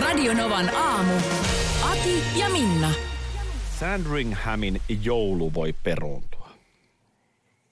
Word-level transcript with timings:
Radionovan 0.00 0.74
aamu. 0.76 1.12
Ati 1.82 2.22
ja 2.36 2.48
Minna. 2.50 2.90
Sandringhamin 3.80 4.82
joulu 5.02 5.54
voi 5.54 5.74
peruuntua. 5.82 6.50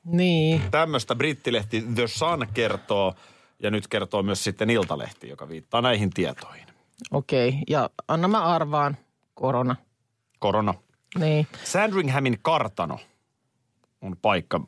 Niin. 0.05 0.63
Tämmöistä 0.71 1.15
brittilehti 1.15 1.85
The 1.95 2.07
Sun 2.07 2.47
kertoo, 2.55 3.15
ja 3.63 3.71
nyt 3.71 3.89
kertoo 3.89 4.23
myös 4.23 4.45
sitten 4.45 4.71
Iltalehti, 4.71 5.29
joka 5.29 5.49
viittaa 5.49 5.83
näihin 5.83 6.11
tietoihin. 6.11 6.67
Okei, 7.11 7.49
okay. 7.49 7.61
ja 7.69 7.91
anna 8.09 8.29
mä 8.29 8.43
arvaan. 8.45 8.97
Korona. 9.35 9.77
Korona. 10.39 10.75
Niin. 11.19 11.47
Sandringhamin 11.65 12.39
kartano 12.43 12.99
on 14.03 14.17
paikka. 14.23 14.61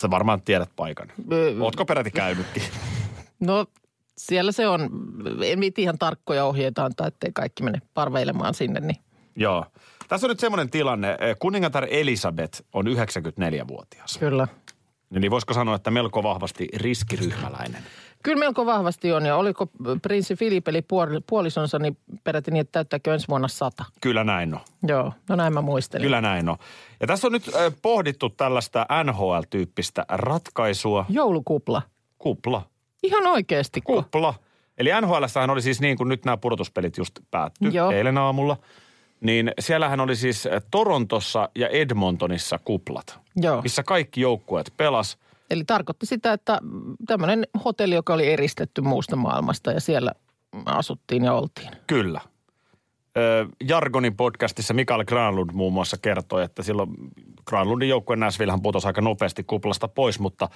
Sä 0.00 0.10
varmaan 0.10 0.42
tiedät 0.42 0.70
paikan. 0.76 1.12
Ö- 1.32 1.56
Ootko 1.60 1.84
peräti 1.84 2.10
käynytkin? 2.10 2.62
No 3.40 3.66
siellä 4.26 4.52
se 4.52 4.68
on, 4.68 4.90
en 5.44 5.60
viiti 5.60 5.82
ihan 5.82 5.98
tarkkoja 5.98 6.44
ohjeita 6.44 6.84
antaa, 6.84 7.06
ettei 7.06 7.30
kaikki 7.32 7.62
mene 7.62 7.82
parveilemaan 7.94 8.54
sinne, 8.54 8.80
niin 8.80 8.96
Joo. 9.36 9.64
Tässä 10.08 10.26
on 10.26 10.28
nyt 10.28 10.40
semmoinen 10.40 10.70
tilanne. 10.70 11.16
eh, 11.20 11.36
Kuningatar 11.38 11.86
Elisabeth 11.90 12.62
on 12.72 12.86
94-vuotias. 12.86 14.18
kyllä. 14.18 14.48
Eli 15.14 15.30
voisiko 15.30 15.54
sanoa, 15.54 15.74
että 15.76 15.90
melko 15.90 16.22
vahvasti 16.22 16.68
riskiryhmäläinen. 16.76 17.82
Kyllä 18.22 18.38
melko 18.38 18.66
vahvasti 18.66 19.12
on, 19.12 19.26
ja 19.26 19.36
oliko 19.36 19.66
prinssi 20.02 20.36
Filip 20.36 20.68
eli 20.68 20.80
puol- 20.80 21.22
puolisonsa, 21.26 21.78
niin 21.78 21.96
peräti 22.24 22.50
niin, 22.50 22.60
että 22.60 22.72
täyttääkö 22.72 23.12
ensi 23.12 23.28
vuonna 23.28 23.48
sata. 23.48 23.84
Kyllä 24.00 24.24
näin 24.24 24.54
on. 24.54 24.60
Joo, 24.88 25.12
no 25.28 25.36
näin 25.36 25.54
mä 25.54 25.60
muistelin. 25.62 26.02
Kyllä 26.04 26.20
näin 26.20 26.48
on. 26.48 26.56
Ja 27.00 27.06
tässä 27.06 27.26
on 27.26 27.32
nyt 27.32 27.48
äh, 27.48 27.72
pohdittu 27.82 28.30
tällaista 28.30 28.86
NHL-tyyppistä 29.04 30.04
ratkaisua. 30.08 31.06
Joulukupla. 31.08 31.82
Kupla. 32.18 32.62
Ihan 33.04 33.26
oikeasti. 33.26 33.80
Kupla. 33.80 34.34
Eli 34.78 34.90
NHLssähän 35.00 35.50
oli 35.50 35.62
siis 35.62 35.80
niin 35.80 35.96
kuin 35.96 36.08
nyt 36.08 36.24
nämä 36.24 36.36
pudotuspelit 36.36 36.98
just 36.98 37.18
päättyi 37.30 37.70
Joo. 37.74 37.90
eilen 37.90 38.18
aamulla. 38.18 38.56
Niin 39.20 39.52
siellähän 39.58 40.00
oli 40.00 40.16
siis 40.16 40.46
äh, 40.46 40.62
Torontossa 40.70 41.48
ja 41.54 41.68
Edmontonissa 41.68 42.58
kuplat, 42.58 43.18
Joo. 43.36 43.62
missä 43.62 43.82
kaikki 43.82 44.20
joukkueet 44.20 44.72
pelas. 44.76 45.18
Eli 45.50 45.64
tarkoitti 45.64 46.06
sitä, 46.06 46.32
että 46.32 46.58
tämmöinen 47.06 47.46
hotelli, 47.64 47.94
joka 47.94 48.14
oli 48.14 48.32
eristetty 48.32 48.80
muusta 48.80 49.16
maailmasta 49.16 49.72
ja 49.72 49.80
siellä 49.80 50.12
asuttiin 50.66 51.24
ja 51.24 51.32
oltiin. 51.32 51.70
Kyllä. 51.86 52.20
Jargonin 53.68 54.16
podcastissa 54.16 54.74
Mikael 54.74 55.04
Granlund 55.04 55.50
muun 55.52 55.72
muassa 55.72 55.96
kertoi, 56.02 56.44
että 56.44 56.62
silloin 56.62 56.90
Granlundin 57.46 57.88
joukkueen 57.88 58.20
Nashvillehän 58.20 58.62
putosi 58.62 58.86
aika 58.86 59.00
nopeasti 59.00 59.44
kuplasta 59.44 59.88
pois, 59.88 60.20
mutta 60.20 60.48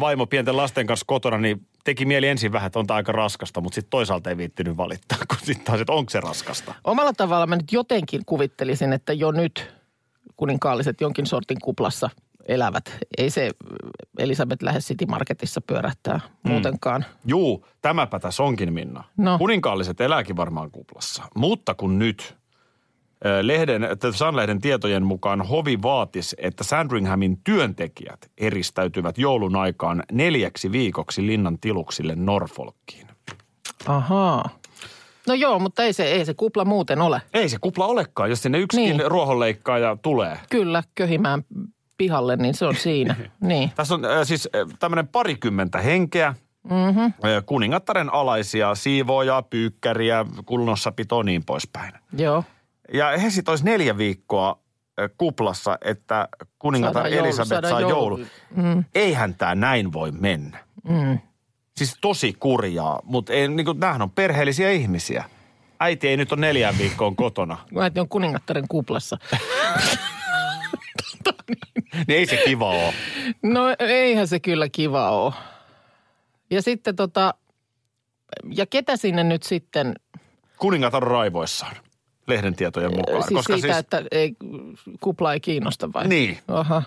vaimo 0.00 0.26
pienten 0.26 0.56
lasten 0.56 0.86
kanssa 0.86 1.04
kotona, 1.06 1.38
niin 1.38 1.66
teki 1.84 2.04
mieli 2.04 2.28
ensin 2.28 2.52
vähän, 2.52 2.66
että 2.66 2.78
on 2.78 2.86
tämä 2.86 2.96
aika 2.96 3.12
raskasta, 3.12 3.60
mutta 3.60 3.74
sitten 3.74 3.90
toisaalta 3.90 4.30
ei 4.30 4.36
viittinyt 4.36 4.76
valittaa, 4.76 5.18
kun 5.28 5.38
sitten 5.42 5.64
taas, 5.64 5.80
että 5.80 5.92
onko 5.92 6.10
se 6.10 6.20
raskasta. 6.20 6.74
Omalla 6.84 7.12
tavalla 7.12 7.46
mä 7.46 7.56
nyt 7.56 7.72
jotenkin 7.72 8.22
kuvittelisin, 8.26 8.92
että 8.92 9.12
jo 9.12 9.30
nyt 9.30 9.74
kuninkaalliset 10.36 11.00
jonkin 11.00 11.26
sortin 11.26 11.58
kuplassa 11.62 12.10
elävät. 12.48 12.98
Ei 13.18 13.30
se 13.30 13.50
Elisabeth 14.18 14.62
lähde 14.64 14.80
City 14.80 15.06
Marketissa 15.06 15.60
pyörähtää 15.60 16.20
muutenkaan. 16.42 17.04
Juu, 17.26 17.66
tämäpä 17.82 18.18
tässä 18.18 18.42
onkin 18.42 18.72
Minna. 18.72 19.04
No. 19.16 19.38
Kuninkaalliset 19.38 20.00
elääkin 20.00 20.36
varmaan 20.36 20.70
kuplassa, 20.70 21.22
mutta 21.34 21.74
kun 21.74 21.98
nyt 21.98 22.36
lehden, 23.42 23.82
The 24.00 24.12
Sun-lehden 24.12 24.60
tietojen 24.60 25.02
mukaan 25.06 25.42
hovi 25.42 25.82
vaatisi, 25.82 26.36
että 26.38 26.64
Sandringhamin 26.64 27.38
työntekijät 27.44 28.30
eristäytyvät 28.38 29.18
joulun 29.18 29.56
aikaan 29.56 30.02
neljäksi 30.12 30.72
viikoksi 30.72 31.26
linnan 31.26 31.58
tiluksille 31.58 32.14
Norfolkiin. 32.16 33.06
Ahaa. 33.86 34.48
No 35.26 35.34
joo, 35.34 35.58
mutta 35.58 35.82
ei 35.82 35.92
se, 35.92 36.04
ei 36.04 36.24
se 36.24 36.34
kupla 36.34 36.64
muuten 36.64 37.00
ole. 37.02 37.22
Ei 37.34 37.48
se 37.48 37.56
kupla 37.60 37.86
olekaan, 37.86 38.30
jos 38.30 38.42
sinne 38.42 38.58
yksikin 38.58 38.96
Niin. 38.96 39.10
ruohonleikkaaja 39.10 39.96
tulee. 40.02 40.38
Kyllä, 40.50 40.82
köhimään 40.94 41.44
pihalle, 41.96 42.36
niin 42.36 42.54
se 42.54 42.66
on 42.66 42.74
siinä. 42.76 43.16
niin. 43.40 43.70
Tässä 43.74 43.94
on 43.94 44.04
äh, 44.04 44.10
siis 44.22 44.48
äh, 44.54 44.76
tämmöinen 44.78 45.08
parikymmentä 45.08 45.78
henkeä, 45.80 46.34
mm-hmm. 46.70 47.04
äh, 47.04 47.12
kuningattaren 47.46 48.14
alaisia, 48.14 48.74
siivoojaa, 48.74 49.42
pyykkäriä, 49.42 50.26
kunnossapitoa 50.46 51.22
niin 51.22 51.44
poispäin. 51.44 51.92
Joo. 52.18 52.44
Ja 52.92 53.18
he 53.18 53.30
sitten 53.30 53.52
olisi 53.52 53.64
neljä 53.64 53.98
viikkoa 53.98 54.58
kuplassa, 55.18 55.78
että 55.84 56.28
kuningatar 56.58 56.94
Saadaan 57.02 57.12
joulu- 57.12 57.24
Elisabeth 57.26 57.48
saadaan 57.48 57.70
saa 57.70 57.80
joulu. 57.80 57.94
joulu. 58.18 58.26
Mm. 58.56 58.84
Eihän 58.94 59.34
tämä 59.34 59.54
näin 59.54 59.92
voi 59.92 60.12
mennä. 60.12 60.58
Mm. 60.88 61.18
Siis 61.76 61.96
tosi 62.00 62.32
kurjaa, 62.32 63.00
mutta 63.04 63.32
ei, 63.32 63.48
niin 63.48 63.64
kuin, 63.66 63.80
nämähän 63.80 64.02
on 64.02 64.10
perheellisiä 64.10 64.70
ihmisiä. 64.70 65.24
Äiti 65.80 66.08
ei 66.08 66.16
nyt 66.16 66.32
ole 66.32 66.40
neljään 66.40 66.78
viikkoon 66.78 67.16
kotona. 67.16 67.58
Äiti 67.82 68.00
on 68.00 68.08
kuningattaren 68.08 68.64
kuplassa. 68.68 69.18
Niin 72.08 72.18
ei 72.18 72.26
se 72.26 72.36
kiva 72.44 72.70
ole. 72.70 72.94
No 73.42 73.60
eihän 73.78 74.28
se 74.28 74.40
kyllä 74.40 74.68
kiva 74.68 75.10
ole. 75.10 75.32
Ja 76.50 76.62
sitten 76.62 76.96
tota, 76.96 77.34
ja 78.54 78.66
ketä 78.66 78.96
sinne 78.96 79.24
nyt 79.24 79.42
sitten, 79.42 79.94
Kuningatar 80.58 81.02
raivoissaan, 81.02 81.76
lehden 82.26 82.54
tietojen 82.54 82.96
mukaan. 82.96 83.22
siis 83.22 83.34
Koska 83.36 83.52
siitä, 83.52 83.68
siis, 83.68 83.78
että 83.78 84.02
ei, 84.10 84.36
kupla 85.00 85.32
ei 85.32 85.40
kiinnosta 85.40 85.92
vai? 85.92 86.08
Niin. 86.08 86.38
Aha. 86.48 86.82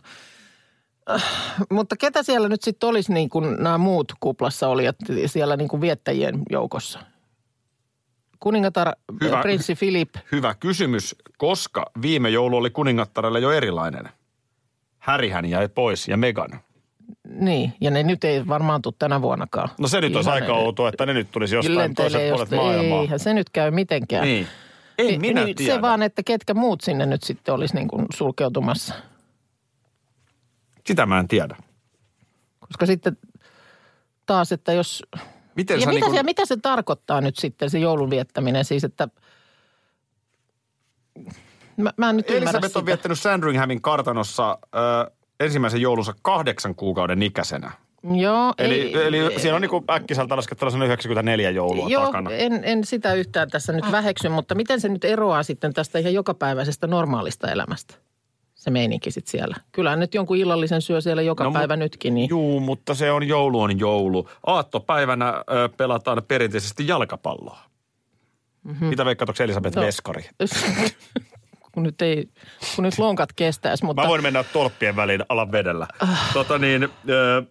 Äh, 1.09 1.23
Mutta 1.71 1.95
ketä 1.97 2.23
siellä 2.23 2.49
nyt 2.49 2.61
sitten 2.61 2.89
olisi 2.89 3.13
niin 3.13 3.29
kuin 3.29 3.63
nämä 3.63 3.77
muut 3.77 4.13
kuplassa 4.19 4.67
olijat 4.67 4.95
siellä 5.25 5.57
niin 5.57 5.67
kuin 5.67 5.81
viettäjien 5.81 6.41
joukossa? 6.49 6.99
Kuningatar, 8.39 8.91
Hyvä. 9.23 9.41
prinssi 9.41 9.75
Filip, 9.75 10.09
Hyvä 10.31 10.55
kysymys, 10.55 11.15
koska 11.37 11.85
viime 12.01 12.29
joulu 12.29 12.57
oli 12.57 12.69
kuningattarelle 12.69 13.39
jo 13.39 13.51
erilainen. 13.51 14.09
Härihän 14.99 15.45
jäi 15.45 15.69
pois 15.69 16.07
ja 16.07 16.17
Megan. 16.17 16.59
niin, 17.29 17.73
ja 17.81 17.91
ne 17.91 18.03
nyt 18.03 18.23
ei 18.23 18.47
varmaan 18.47 18.81
tule 18.81 18.93
tänä 18.99 19.21
vuonnakaan. 19.21 19.69
No 19.79 19.87
se 19.87 20.01
nyt 20.01 20.15
olisi 20.15 20.29
Ihan 20.29 20.41
aika 20.41 20.53
outoa, 20.53 20.89
että 20.89 21.05
ne 21.05 21.13
nyt 21.13 21.31
tulisi 21.31 21.55
jostain 21.55 21.95
toiset 21.95 22.29
puolet 22.29 22.51
maailmaa. 22.51 23.01
Eihän 23.01 23.19
se 23.19 23.33
nyt 23.33 23.49
käy 23.49 23.71
mitenkään. 23.71 24.23
Niin. 24.23 24.47
Ei 24.97 25.07
Niin, 25.07 25.21
minä 25.21 25.43
niin, 25.43 25.55
tiedä. 25.55 25.75
Se 25.75 25.81
vaan, 25.81 26.03
että 26.03 26.23
ketkä 26.23 26.53
muut 26.53 26.81
sinne 26.81 27.05
nyt 27.05 27.23
sitten 27.23 27.53
olisi 27.53 27.75
niin 27.75 27.87
kuin 27.87 28.05
sulkeutumassa. 28.13 28.93
Sitä 30.85 31.05
mä 31.05 31.19
en 31.19 31.27
tiedä. 31.27 31.55
Koska 32.59 32.85
sitten 32.85 33.17
taas, 34.25 34.51
että 34.51 34.73
jos... 34.73 35.03
Miten 35.55 35.81
Ja 35.81 35.87
mitä, 35.87 36.05
niin 36.05 36.15
se, 36.15 36.23
mitä 36.23 36.45
se 36.45 36.57
tarkoittaa 36.57 37.21
nyt 37.21 37.37
sitten, 37.37 37.69
se 37.69 37.79
joulun 37.79 38.09
viettäminen? 38.09 38.65
Siis, 38.65 38.83
että... 38.83 39.07
Mä, 41.77 41.91
mä 41.97 42.09
en 42.09 42.17
nyt 42.17 42.29
Elisabeth 42.29 42.67
sitä. 42.67 42.79
on 42.79 42.85
viettänyt 42.85 43.19
Sandringhamin 43.19 43.81
kartanossa 43.81 44.57
ö, 44.75 45.11
ensimmäisen 45.39 45.81
joulunsa 45.81 46.13
kahdeksan 46.21 46.75
kuukauden 46.75 47.23
ikäisenä. 47.23 47.71
Joo, 48.15 48.53
Eli, 48.57 48.75
ei, 48.81 49.07
eli 49.07 49.17
ei, 49.19 49.39
siinä 49.39 49.55
on 49.55 49.61
niin 49.61 49.83
äkkiseltä 49.89 50.35
sellainen 50.41 50.85
94 50.87 51.49
joulua 51.49 51.89
Joo, 51.89 52.05
takana. 52.05 52.31
en, 52.31 52.59
en 52.63 52.85
sitä 52.85 53.13
yhtään 53.13 53.49
tässä 53.49 53.73
nyt 53.73 53.91
väheksy, 53.91 54.29
mutta 54.29 54.55
miten 54.55 54.81
se 54.81 54.89
nyt 54.89 55.05
eroaa 55.05 55.43
sitten 55.43 55.73
tästä 55.73 55.99
ihan 55.99 56.13
jokapäiväisestä 56.13 56.87
normaalista 56.87 57.51
elämästä? 57.51 57.95
Se 58.55 58.69
meininki 58.71 59.11
sitten 59.11 59.31
siellä. 59.31 59.55
Kyllähän 59.71 59.99
nyt 59.99 60.13
jonkun 60.13 60.37
illallisen 60.37 60.81
syö 60.81 61.01
siellä 61.01 61.21
joka 61.21 61.43
No, 61.43 61.51
päivä 61.51 61.73
mut- 61.75 61.79
nytkin. 61.79 62.13
Niin. 62.15 62.29
Juu, 62.29 62.59
mutta 62.59 62.93
se 62.95 63.11
on 63.11 63.27
joulu 63.27 63.61
on 63.61 63.79
joulu. 63.79 64.29
Aattopäivänä 64.45 65.29
ö, 65.29 65.69
pelataan 65.77 66.21
perinteisesti 66.27 66.87
jalkapalloa. 66.87 67.59
Mm-hmm. 68.63 68.87
Mitä 68.87 69.05
veikkaat, 69.05 69.29
onko 69.29 69.43
Elisabeth 69.43 69.75
No. 69.75 69.81
Veskari? 69.81 70.23
kun 71.77 71.83
nyt 71.83 72.01
ei, 72.01 72.29
kun 72.75 72.83
nyt 72.83 72.99
lonkat 72.99 73.33
kestäisi, 73.33 73.85
mutta 73.85 74.01
Mä 74.01 74.07
voin 74.07 74.23
mennä 74.23 74.43
tolppien 74.43 74.95
väliin 74.95 75.23
alan 75.29 75.51
vedellä. 75.51 75.87
Tota 76.33 76.57
niin, 76.59 76.89
ö, 77.09 77.43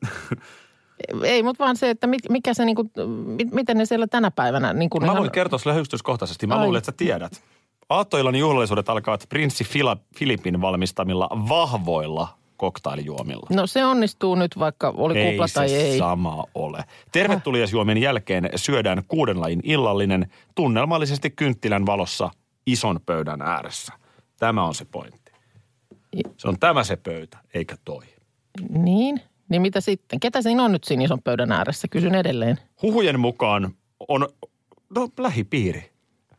ei, 1.23 1.43
mutta 1.43 1.64
vaan 1.64 1.76
se, 1.76 1.90
että 1.90 2.06
mikä 2.31 2.55
se 2.55 2.64
niinku, 2.64 2.90
mit, 3.26 3.50
miten 3.50 3.76
ne 3.78 3.84
siellä 3.87 4.06
tänä 4.06 4.31
päivänä 4.31 4.73
niin 4.73 4.90
kuin 4.90 5.02
Mä 5.02 5.06
ihan- 5.06 5.19
voin 5.19 5.31
kertoa 5.31 5.58
sulle 5.58 5.78
yksityiskohtaisesti. 5.78 6.46
Mä 6.46 6.55
Ai. 6.55 6.64
luulen, 6.64 6.78
että 6.78 6.93
sä 6.93 6.96
tiedät. 6.96 7.43
Aattoillan 7.88 8.34
juhlallisuudet 8.37 8.88
alkavat 8.88 9.26
prinssi 9.28 9.64
Fila- 9.64 9.96
Filipin 10.17 10.61
valmistamilla 10.61 11.28
vahvoilla 11.49 12.28
koktailijuomilla. 12.56 13.46
No 13.50 13.67
se 13.67 13.84
onnistuu 13.84 14.34
nyt, 14.34 14.58
vaikka 14.58 14.94
oli 14.96 15.19
Ei 15.19 15.31
kupla 15.31 15.46
tai 15.55 15.69
se 15.69 15.76
ei. 15.81 15.99
sama 15.99 16.44
ole. 16.55 16.84
Tervetuliasjuomien 17.12 17.99
jälkeen 17.99 18.50
syödään 18.56 19.02
kuuden 19.08 19.40
lajin 19.40 19.61
illallinen 19.64 20.31
tunnelmallisesti 20.55 21.31
kynttilän 21.31 21.87
valossa 21.87 22.31
ison 22.67 23.00
pöydän 23.06 23.43
ääressä. 23.43 23.93
Tämä 24.38 24.65
on 24.65 24.75
se 24.75 24.85
pointti. 24.85 25.33
Se 26.37 26.49
on 26.49 26.59
tämä 26.59 26.85
se 26.85 26.97
pöytä, 26.97 27.38
eikä 27.55 27.77
toi. 27.85 28.05
Niin, 28.71 29.21
niin 29.49 29.62
mitä 29.62 29.81
sitten? 29.81 30.21
Ketä 30.21 30.43
siinä 30.43 30.62
on 30.65 30.73
nyt 30.73 30.85
siinä 30.85 31.05
ison 31.05 31.23
pöydän 31.23 31.53
ääressä? 31.53 31.88
Kysyn 31.88 32.15
edelleen. 32.15 32.59
Huhujen 32.83 33.21
mukaan 33.21 33.75
on 34.09 34.29
no, 34.94 35.09
lähipiiri. 35.19 35.91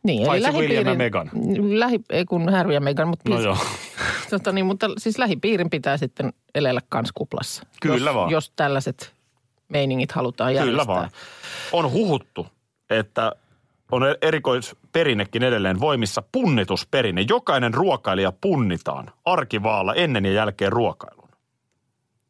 Niin, 0.02 0.26
Paitsi 0.26 0.48
lähipiirin- 0.48 0.58
William 0.58 0.86
ja 0.86 0.94
Meghan. 0.94 1.30
Lähi, 1.78 2.00
ei 2.10 2.24
kun 2.24 2.52
Harry 2.52 2.74
ja 2.74 2.80
Meghan, 2.80 3.08
mutta, 3.08 3.30
No 3.30 3.40
joo. 3.40 3.56
tota 4.30 4.52
niin, 4.52 4.66
mutta 4.66 4.88
siis 4.98 5.18
lähipiirin 5.18 5.70
pitää 5.70 5.96
sitten 5.96 6.32
elellä 6.54 6.80
kans 6.88 7.12
kuplassa. 7.14 7.62
Kyllä 7.82 8.10
jos, 8.10 8.14
vaan. 8.14 8.30
Jos 8.30 8.52
tällaiset 8.56 9.12
meiningit 9.68 10.12
halutaan 10.12 10.50
Kyllä 10.52 10.60
järjestää. 10.60 10.86
vaan. 10.86 11.10
On 11.72 11.92
huhuttu, 11.92 12.46
että 12.90 13.32
on 13.92 14.02
erikoisperinnekin 14.22 15.42
edelleen 15.42 15.80
voimissa 15.80 16.22
punnitusperinne. 16.32 17.24
Jokainen 17.28 17.74
ruokailija 17.74 18.32
punnitaan 18.40 19.10
arkivaalla 19.24 19.94
ennen 19.94 20.24
ja 20.24 20.32
jälkeen 20.32 20.72
ruokailun. 20.72 21.28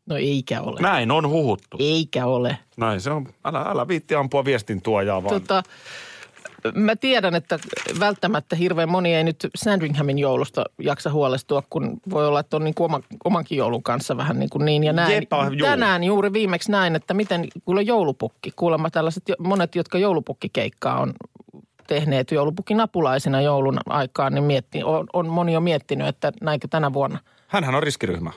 No 0.07 0.17
eikä 0.17 0.63
ole. 0.63 0.81
Näin 0.81 1.11
on 1.11 1.29
huhuttu. 1.29 1.77
Eikä 1.81 2.27
ole. 2.27 2.59
Näin 2.77 3.01
se 3.01 3.11
on. 3.11 3.27
Älä, 3.45 3.61
älä 3.61 3.89
viitti 3.89 4.15
ampua 4.15 4.45
viestin 4.45 4.83
tuojaa 4.83 5.23
vaan. 5.23 5.41
Tota, 5.41 5.63
mä 6.75 6.97
tiedän, 6.97 7.35
että 7.35 7.59
välttämättä 8.01 8.57
hirveän 8.57 8.89
moni 8.89 9.15
ei 9.15 9.25
nyt 9.25 9.47
Sandringhamin 9.55 10.19
joulusta 10.19 10.65
jaksa 10.79 11.11
huolestua, 11.11 11.63
kun 11.71 12.01
voi 12.11 12.27
olla, 12.27 12.41
että 12.41 12.57
on 12.57 12.65
niin 12.65 12.75
kuin 12.75 12.85
oma, 12.85 13.01
omankin 13.25 13.59
joulun 13.59 13.83
kanssa 13.83 14.17
vähän 14.17 14.39
niin 14.39 14.51
kuin 14.51 14.65
niin 14.65 14.85
ja 14.85 14.93
näin. 14.93 15.27
Juu. 15.59 15.69
Tänään 15.69 16.05
juuri 16.05 16.33
viimeksi 16.33 16.71
näin, 16.71 16.97
että 16.97 17.15
miten 17.15 17.49
kuule 17.65 17.83
joulupukki. 17.83 18.53
Kuulemma 18.57 18.91
tällaiset 18.91 19.23
monet, 19.39 19.75
jotka 19.75 19.99
joulupukkikeikkaa 19.99 21.01
on 21.01 21.13
tehneet 21.89 22.31
joulupukin 22.31 22.81
apulaisina 22.81 23.41
joulun 23.41 23.79
aikaan, 23.87 24.35
niin 24.35 24.45
mietti, 24.45 24.83
on, 24.83 25.07
on 25.13 25.29
moni 25.29 25.53
jo 25.53 25.61
miettinyt, 25.61 26.07
että 26.07 26.33
näinkö 26.41 26.69
tänä 26.69 26.93
vuonna. 26.93 27.19
Hänhän 27.49 27.75
on 27.75 27.83
riskiryhmä. 27.83 28.33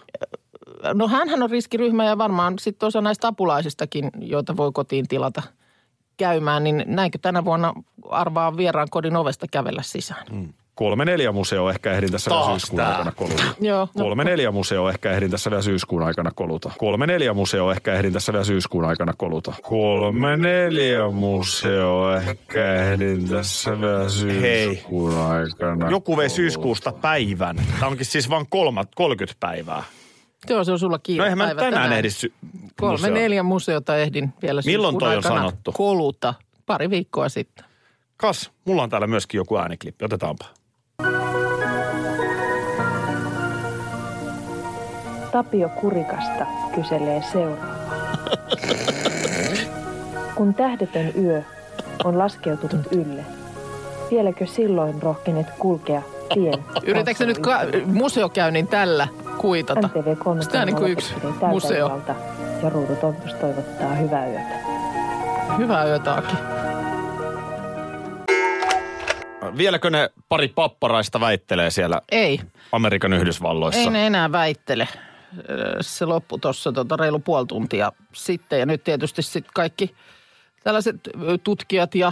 No 0.93 1.07
hänhän 1.07 1.43
on 1.43 1.49
riskiryhmä 1.49 2.05
ja 2.05 2.17
varmaan 2.17 2.53
sitten 2.59 2.87
osa 2.87 3.01
näistä 3.01 3.27
apulaisistakin, 3.27 4.09
joita 4.19 4.57
voi 4.57 4.71
kotiin 4.73 5.07
tilata 5.07 5.41
käymään, 6.17 6.63
niin 6.63 6.83
näinkö 6.87 7.17
tänä 7.21 7.45
vuonna 7.45 7.73
arvaa 8.09 8.57
vieraan 8.57 8.87
kodin 8.91 9.15
ovesta 9.15 9.45
kävellä 9.51 9.81
sisään. 9.81 10.25
Mm. 10.31 10.53
Kolme 10.81 11.05
neljä 11.05 11.31
museo 11.31 11.69
ehkä 11.69 11.91
ehdin 11.91 12.11
tässä 12.11 12.31
vielä 12.31 12.45
syyskuun 12.45 12.77
tää. 12.77 12.91
aikana 12.91 13.11
koluta. 13.11 13.43
Joo, 13.59 13.79
no, 13.79 14.03
Kolme 14.03 14.23
neljä 14.23 14.51
museo 14.51 14.89
ehkä 14.89 15.11
ehdin 15.11 15.31
tässä 15.31 15.49
vielä 15.51 15.61
syyskuun 15.61 16.03
aikana 16.03 16.31
koluta. 16.35 16.71
Kolme 16.77 17.07
neljä 17.07 17.33
museo 17.33 17.71
ehkä 17.71 17.93
ehdin 17.93 18.13
tässä 18.13 18.33
vielä 18.33 18.43
syyskuun 18.45 18.85
aikana 18.85 19.13
koluta. 19.17 19.53
Kolme 19.61 20.37
neljä 20.37 21.09
museo 21.09 22.11
ehkä 22.15 22.75
ehdin 22.75 23.29
tässä 23.29 23.81
vielä 23.81 24.09
syyskuun 24.09 25.17
aikana 25.17 25.89
Joku 25.89 26.17
vei 26.17 26.29
syyskuusta 26.29 26.91
päivän. 26.91 27.55
Tämä 27.79 27.87
onkin 27.87 28.05
siis 28.05 28.29
vain 28.29 28.45
kolmat, 28.49 28.89
30 28.95 29.39
päivää. 29.39 29.83
joo, 30.49 30.63
se 30.63 30.71
on 30.71 30.79
sulla 30.79 30.99
kiire 30.99 31.19
No 31.19 31.25
eihän 31.25 31.37
mä 31.37 31.43
päivä 31.43 31.61
nyt 31.61 31.69
tänään 31.73 31.93
ehdi 31.93 32.09
sy- 32.09 32.33
Kolme 32.79 32.93
museoon. 32.93 33.13
neljä 33.13 33.43
museota 33.43 33.97
ehdin 33.97 34.33
vielä 34.41 34.61
Milloin 34.65 34.93
syyskuun 34.93 34.99
toi 34.99 35.09
on 35.09 35.17
aikana 35.17 35.35
sanottu? 35.35 35.71
Koluta 35.71 36.33
pari 36.65 36.89
viikkoa 36.89 37.29
sitten. 37.29 37.65
Kas, 38.17 38.51
mulla 38.65 38.83
on 38.83 38.89
täällä 38.89 39.07
myöskin 39.07 39.37
joku 39.37 39.57
ääniklippi. 39.57 40.05
Otetaanpa. 40.05 40.45
Tapio 45.31 45.69
Kurikasta 45.69 46.45
kyselee 46.75 47.23
seuraavaa. 47.31 47.81
Kun 50.35 50.53
tähdetön 50.53 51.11
yö 51.23 51.41
on 52.03 52.17
laskeutunut 52.17 52.87
ylle, 52.91 53.25
vieläkö 54.11 54.47
silloin 54.47 55.01
rohkenet 55.01 55.47
kulkea 55.59 56.01
tien? 56.33 56.53
Yritätkö 56.85 57.25
nyt 57.25 57.39
ka- 57.39 57.59
museokäynnin 57.85 58.67
tällä 58.67 59.07
kuitata? 59.37 59.87
MTV 59.87 60.17
kolme 60.17 60.39
Onko 60.39 60.51
tää 60.51 60.65
niin 60.65 60.75
kuin 60.75 60.91
yksi 60.91 61.13
museo? 61.47 62.01
Ja 62.63 62.69
ruudutontus 62.69 63.33
toivottaa 63.33 63.93
hyvää 63.95 64.27
yötä. 64.27 64.55
Hyvää 65.57 65.85
yötä, 65.85 66.13
Aki. 66.13 66.35
Vieläkö 69.57 69.89
ne 69.89 70.09
pari 70.29 70.47
papparaista 70.47 71.19
väittelee 71.19 71.71
siellä 71.71 72.01
Ei, 72.11 72.39
Amerikan 72.71 73.13
Yhdysvalloissa? 73.13 73.81
ei 73.81 73.89
ne 73.89 74.07
enää 74.07 74.31
väittele. 74.31 74.87
Se 75.81 76.05
loppui 76.05 76.39
tuossa 76.39 76.71
tota 76.71 76.97
reilu 76.97 77.19
puoli 77.19 77.45
tuntia 77.45 77.91
sitten 78.13 78.59
ja 78.59 78.65
nyt 78.65 78.83
tietysti 78.83 79.21
sit 79.21 79.45
kaikki 79.53 79.95
tällaiset 80.63 80.95
tutkijat 81.43 81.95
ja 81.95 82.11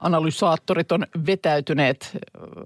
analysaattorit 0.00 0.92
on 0.92 1.06
vetäytyneet 1.26 2.16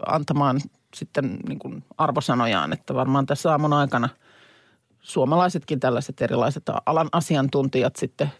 antamaan 0.07 0.61
sitten 0.95 1.39
niin 1.49 1.59
kuin 1.59 1.85
arvosanojaan, 1.99 2.73
että 2.73 2.95
varmaan 2.95 3.27
tässä 3.27 3.51
aamun 3.51 3.73
aikana 3.73 4.09
suomalaisetkin 5.01 5.81
tällaiset 5.81 6.23
erilaiset 6.23 6.63
alan 6.87 7.09
asiantuntijat 7.13 7.97
sitten 7.97 8.33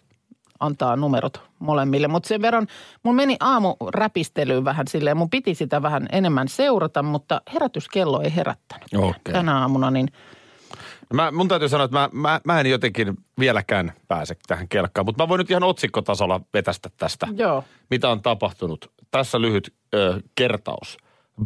antaa 0.61 0.97
numerot 0.97 1.43
molemmille. 1.59 2.09
Mutta 2.09 2.29
sen 2.29 2.43
verran, 2.43 2.67
mun 3.03 3.15
meni 3.15 3.37
aamu 3.41 3.77
räpistelyyn 3.95 4.65
vähän 4.65 4.89
silleen, 4.89 5.17
mun 5.17 5.31
piti 5.31 5.55
sitä 5.55 5.83
vähän 5.83 6.07
enemmän 6.13 6.49
seurata, 6.49 7.03
mutta 7.03 7.41
herätyskello 7.55 8.21
ei 8.21 8.37
herättänyt 8.37 8.89
Okei. 8.95 9.33
tänä 9.33 9.59
aamuna, 9.59 9.91
niin 9.91 10.09
Mä, 11.15 11.31
mun 11.31 11.49
täytyy 11.49 11.69
sanoa, 11.69 11.85
että 11.85 11.97
mä, 11.99 12.09
mä, 12.13 12.41
mä 12.45 12.61
en 12.61 12.67
jotenkin 12.67 13.17
vieläkään 13.39 13.93
pääse 14.09 14.37
tähän 14.47 14.69
kelkkaan, 14.69 15.05
mutta 15.05 15.25
mä 15.25 15.29
voin 15.29 15.39
nyt 15.39 15.51
ihan 15.51 15.63
otsikkotasolla 15.63 16.41
vetästä 16.55 16.91
tästä. 16.97 17.29
joo. 17.37 17.65
Mitä 17.91 18.09
on 18.09 18.23
tapahtunut? 18.23 18.93
Tässä 19.11 19.41
lyhyt 19.41 19.75
ö, 19.95 20.21
kertaus. 20.35 20.97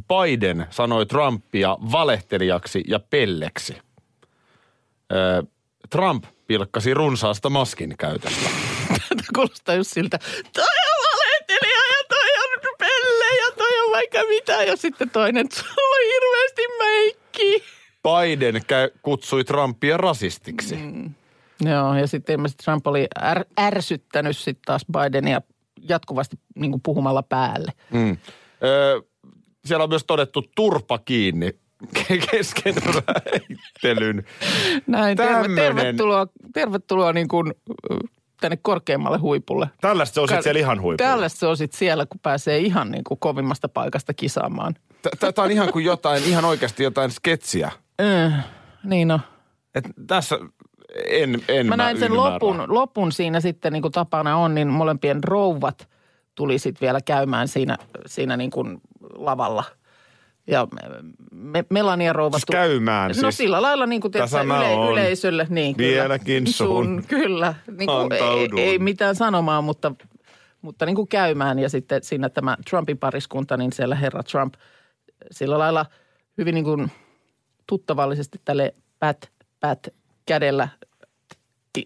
Biden 0.09 0.67
sanoi 0.71 1.07
Trumpia 1.07 1.77
valehtelijaksi 1.93 2.85
ja 2.89 3.01
pelleksi. 3.01 3.77
Ö, 5.13 5.43
Trump 5.91 6.25
pilkkasi 6.47 6.95
runsaasta 6.95 7.51
maskin 7.51 7.95
käytöstä. 7.99 8.49
Tämä 9.09 9.29
kuulostaa 9.35 9.75
just 9.75 9.91
siltä, 9.91 10.19
toi 10.53 10.65
on 10.65 11.05
valehtelija 11.13 11.79
ja 11.79 12.05
toi 12.09 12.31
on 12.45 12.77
pelle 12.79 13.37
ja 13.37 13.53
toi 13.57 13.81
on 13.87 13.93
vaikka 13.93 14.19
mitä. 14.29 14.63
Ja 14.63 14.77
sitten 14.77 15.11
toinen, 15.11 15.47
sulla 15.53 15.97
on 15.97 16.13
hirveästi 16.13 16.63
meikki. 16.79 17.74
Biden 18.05 18.63
käy, 18.67 18.91
kutsui 19.03 19.45
Trumpia 19.45 19.97
rasistiksi. 19.97 20.77
Mm. 20.77 21.15
Joo, 21.61 21.95
ja 21.95 22.07
sitten 22.07 22.33
ilmeisesti 22.33 22.65
Trump 22.65 22.87
oli 22.87 23.07
är, 23.21 23.45
ärsyttänyt 23.61 24.37
sitten 24.37 24.63
taas 24.67 24.85
Bidenia 24.93 25.41
jatkuvasti 25.89 26.37
niin 26.55 26.71
kuin 26.71 26.81
puhumalla 26.83 27.23
päälle. 27.23 27.73
Mm. 27.91 28.17
Ö, 28.65 29.03
siellä 29.65 29.83
on 29.83 29.89
myös 29.89 30.05
todettu 30.05 30.45
turpa 30.57 30.99
kiinni 30.99 31.51
ke- 31.99 32.27
kesken 32.31 32.75
väittelyn. 32.75 34.25
Näin, 34.87 35.17
Tämmönen. 35.17 35.57
tervetuloa, 35.57 36.27
tervetuloa 36.55 37.13
niin 37.13 37.29
kuin, 37.29 37.55
tänne 38.41 38.59
korkeammalle 38.63 39.19
huipulle. 39.19 39.67
Tällaista 39.81 40.15
se 40.15 40.21
on 40.21 40.43
siellä 40.43 40.61
ihan 40.61 40.81
huipulla. 40.81 41.11
Tällaista 41.11 41.39
se 41.39 41.47
on 41.47 41.57
sitten 41.57 41.79
siellä, 41.79 42.07
kun 42.07 42.21
pääsee 42.21 42.59
ihan 42.59 42.91
niin 42.91 43.05
kuin 43.05 43.21
kovimmasta 43.21 43.69
paikasta 43.69 44.15
kisaamaan. 44.15 44.75
Tämä 45.21 45.45
on 45.45 45.51
ihan 45.51 45.73
kuin 45.73 45.85
jotain, 45.85 46.25
ihan 46.25 46.45
oikeasti 46.45 46.83
jotain 46.83 47.11
sketsiä. 47.11 47.73
Öö, 48.01 48.31
niin 48.85 49.09
no. 49.09 49.21
Et 49.75 49.85
tässä 50.07 50.39
en, 51.07 51.43
en 51.49 51.67
Mä 51.67 51.77
näin 51.77 51.99
sen 51.99 52.13
ymmärrä. 52.13 52.33
lopun, 52.35 52.65
lopun 52.69 53.13
siinä 53.13 53.41
sitten, 53.41 53.73
niin 53.73 53.83
kuin 53.83 53.93
tapana 53.93 54.37
on, 54.37 54.55
niin 54.55 54.69
molempien 54.69 55.25
rouvat 55.25 55.89
tuli 56.35 56.59
sitten 56.59 56.87
vielä 56.87 57.01
käymään 57.01 57.49
siinä, 57.49 57.77
siinä 58.07 58.37
niin 58.37 58.51
kuin 58.51 58.81
lavalla. 59.15 59.65
Ja 60.47 60.69
me, 61.33 61.65
Melania 61.71 62.13
rouva... 62.13 62.37
Siis 62.39 62.45
tu- 62.47 62.53
käymään, 62.53 63.09
No 63.09 63.15
siis 63.15 63.37
sillä 63.37 63.63
lailla 63.63 63.87
niin 63.87 64.01
kuin 64.01 64.13
tässä 64.13 64.41
tiedätkö, 64.41 64.65
mä 64.67 64.73
yle, 64.73 64.93
yleisölle. 64.93 65.47
Niin, 65.51 65.77
kyllä. 65.77 65.91
Vieläkin 66.03 66.47
sun 66.47 67.05
Kyllä. 67.09 67.55
Niin 67.79 67.87
kuin, 67.87 68.13
ei, 68.13 68.21
antaudun. 68.21 68.59
ei, 68.59 68.79
mitään 68.79 69.15
sanomaan, 69.15 69.65
mutta, 69.65 69.93
mutta 70.63 70.87
niin 70.87 70.97
kuin 70.97 71.09
käymään. 71.09 71.59
Ja 71.59 71.69
sitten 71.69 72.03
siinä 72.03 72.29
tämä 72.29 72.57
Trumpin 72.71 72.99
pariskunta, 72.99 73.57
niin 73.57 73.73
siellä 73.73 73.95
herra 73.95 74.23
Trump 74.23 74.55
sillä 75.31 75.59
lailla 75.59 75.87
hyvin 76.39 76.55
niin 76.55 76.65
kuin 76.65 76.91
tuttavallisesti 77.67 78.41
tälle 78.45 78.75
pät, 78.99 79.31
pät 79.61 79.89
kädellä 80.27 80.69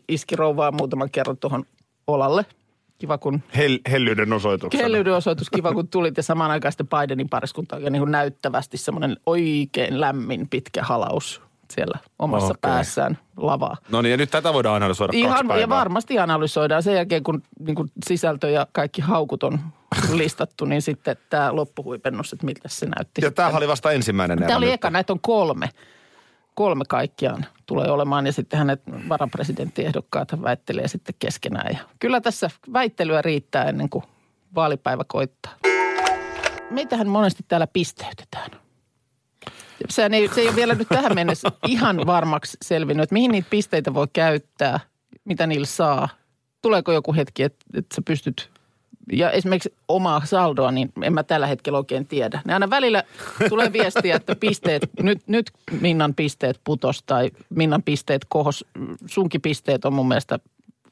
iski 0.09 0.37
rouvaa 0.37 0.73
muutaman 0.73 1.11
kerran 1.11 1.37
tuohon 1.37 1.65
olalle. 2.07 2.47
Kiva, 2.99 3.19
kun 3.19 3.43
Hel, 3.57 3.79
hellyyden 3.91 4.33
osoituksena. 4.33 4.83
kellyyden 4.83 5.15
osoitus, 5.15 5.51
kiva 5.51 5.73
kun 5.73 5.89
tulit 5.89 6.17
ja 6.17 6.23
samaan 6.23 6.51
aikaan 6.51 6.73
sitten 6.73 6.89
Bidenin 6.89 7.29
pariskunta 7.29 7.77
on 7.77 7.93
niin 7.93 8.11
näyttävästi 8.11 8.77
semmoinen 8.77 9.17
oikein 9.27 10.01
lämmin 10.01 10.49
pitkä 10.49 10.83
halaus 10.83 11.43
siellä 11.73 11.99
omassa 12.19 12.47
Okei. 12.47 12.59
päässään 12.61 13.19
lavaa. 13.37 13.77
No 13.91 14.03
niin, 14.03 14.11
ja 14.11 14.17
nyt 14.17 14.31
tätä 14.31 14.53
voidaan 14.53 14.77
analysoida 14.77 15.11
kaksi 15.11 15.21
Ihan, 15.21 15.39
päivää. 15.49 15.61
ja 15.61 15.69
varmasti 15.69 16.19
analysoidaan 16.19 16.83
sen 16.83 16.95
jälkeen, 16.95 17.23
kun 17.23 17.43
niin 17.61 17.75
kuin 17.75 17.91
sisältö 18.07 18.51
ja 18.51 18.67
kaikki 18.73 19.01
haukut 19.01 19.43
on 19.43 19.61
listattu, 20.13 20.65
niin 20.65 20.83
sitten 20.83 21.17
tämä 21.31 21.57
loppuhuipennus, 21.57 22.33
että 22.33 22.47
miltä 22.47 22.69
se 22.69 22.87
näytti. 22.87 23.21
Ja 23.25 23.31
tämähän 23.31 23.57
oli 23.57 23.69
vasta 23.69 23.93
ensimmäinen 23.93 24.39
Tämä 24.39 24.57
oli 24.57 24.67
nyt. 24.67 24.75
eka, 24.75 24.91
näitä 24.91 25.13
on 25.13 25.21
kolme. 25.21 25.71
kolme 26.55 26.85
kaikkiaan 26.89 27.47
tulee 27.67 27.91
olemaan 27.91 28.27
ja 28.27 28.33
sitten 28.33 28.59
hänet 28.59 28.83
varapresidenttiehdokkaat 29.09 30.43
väittelee 30.43 30.89
sitten 30.89 31.15
keskenään. 31.19 31.73
Ja 31.73 31.79
kyllä 31.99 32.21
tässä 32.21 32.51
väittelyä 32.73 33.23
riittää 33.23 33.65
ennen 33.65 33.89
kuin 33.89 34.05
vaalipäivä 34.55 35.05
koittaa. 35.09 35.53
Meitähän 36.71 37.09
monesti 37.09 37.45
täällä 37.49 37.67
pisteytetään. 37.67 38.51
Sehän 39.89 40.15
ei, 40.15 40.29
se 40.35 40.41
ei 40.41 40.49
ole 40.49 40.57
vielä 40.57 40.75
nyt 40.75 40.89
tähän 40.89 41.15
mennessä 41.15 41.49
ihan 41.67 42.07
varmaksi 42.07 42.57
selvinnyt, 42.63 43.03
että 43.03 43.13
mihin 43.13 43.31
niitä 43.31 43.51
pisteitä 43.51 43.95
voi 43.95 44.07
käyttää, 44.13 44.81
mitä 45.25 45.47
niillä 45.47 45.67
saa. 45.67 46.09
Tuleeko 46.63 46.93
joku 46.93 47.15
hetki, 47.15 47.43
että, 47.43 47.65
että 47.75 47.95
sä 47.95 48.03
pystyt 48.03 48.51
ja 49.13 49.31
esimerkiksi 49.31 49.75
omaa 49.89 50.23
saldoa, 50.25 50.73
niin 50.73 50.93
en 51.03 51.13
mä 51.13 51.23
tällä 51.23 51.47
hetkellä 51.47 51.79
oikein 51.79 52.07
tiedä. 52.07 52.41
Ne 52.45 52.55
aina 52.55 52.71
välillä 52.71 53.03
tulee 53.49 53.73
viestiä, 53.73 54.17
että 54.17 54.37
pisteet, 54.37 54.91
nyt, 55.03 55.19
nyt 55.27 55.51
Minnan 55.81 56.15
pisteet 56.15 56.61
putos 56.65 57.03
tai 57.03 57.31
Minnan 57.51 57.83
pisteet 57.83 58.27
kohos. 58.29 58.65
Sunkin 59.07 59.41
pisteet 59.41 59.85
on 59.85 59.93
mun 59.93 60.09
mielestä, 60.09 60.39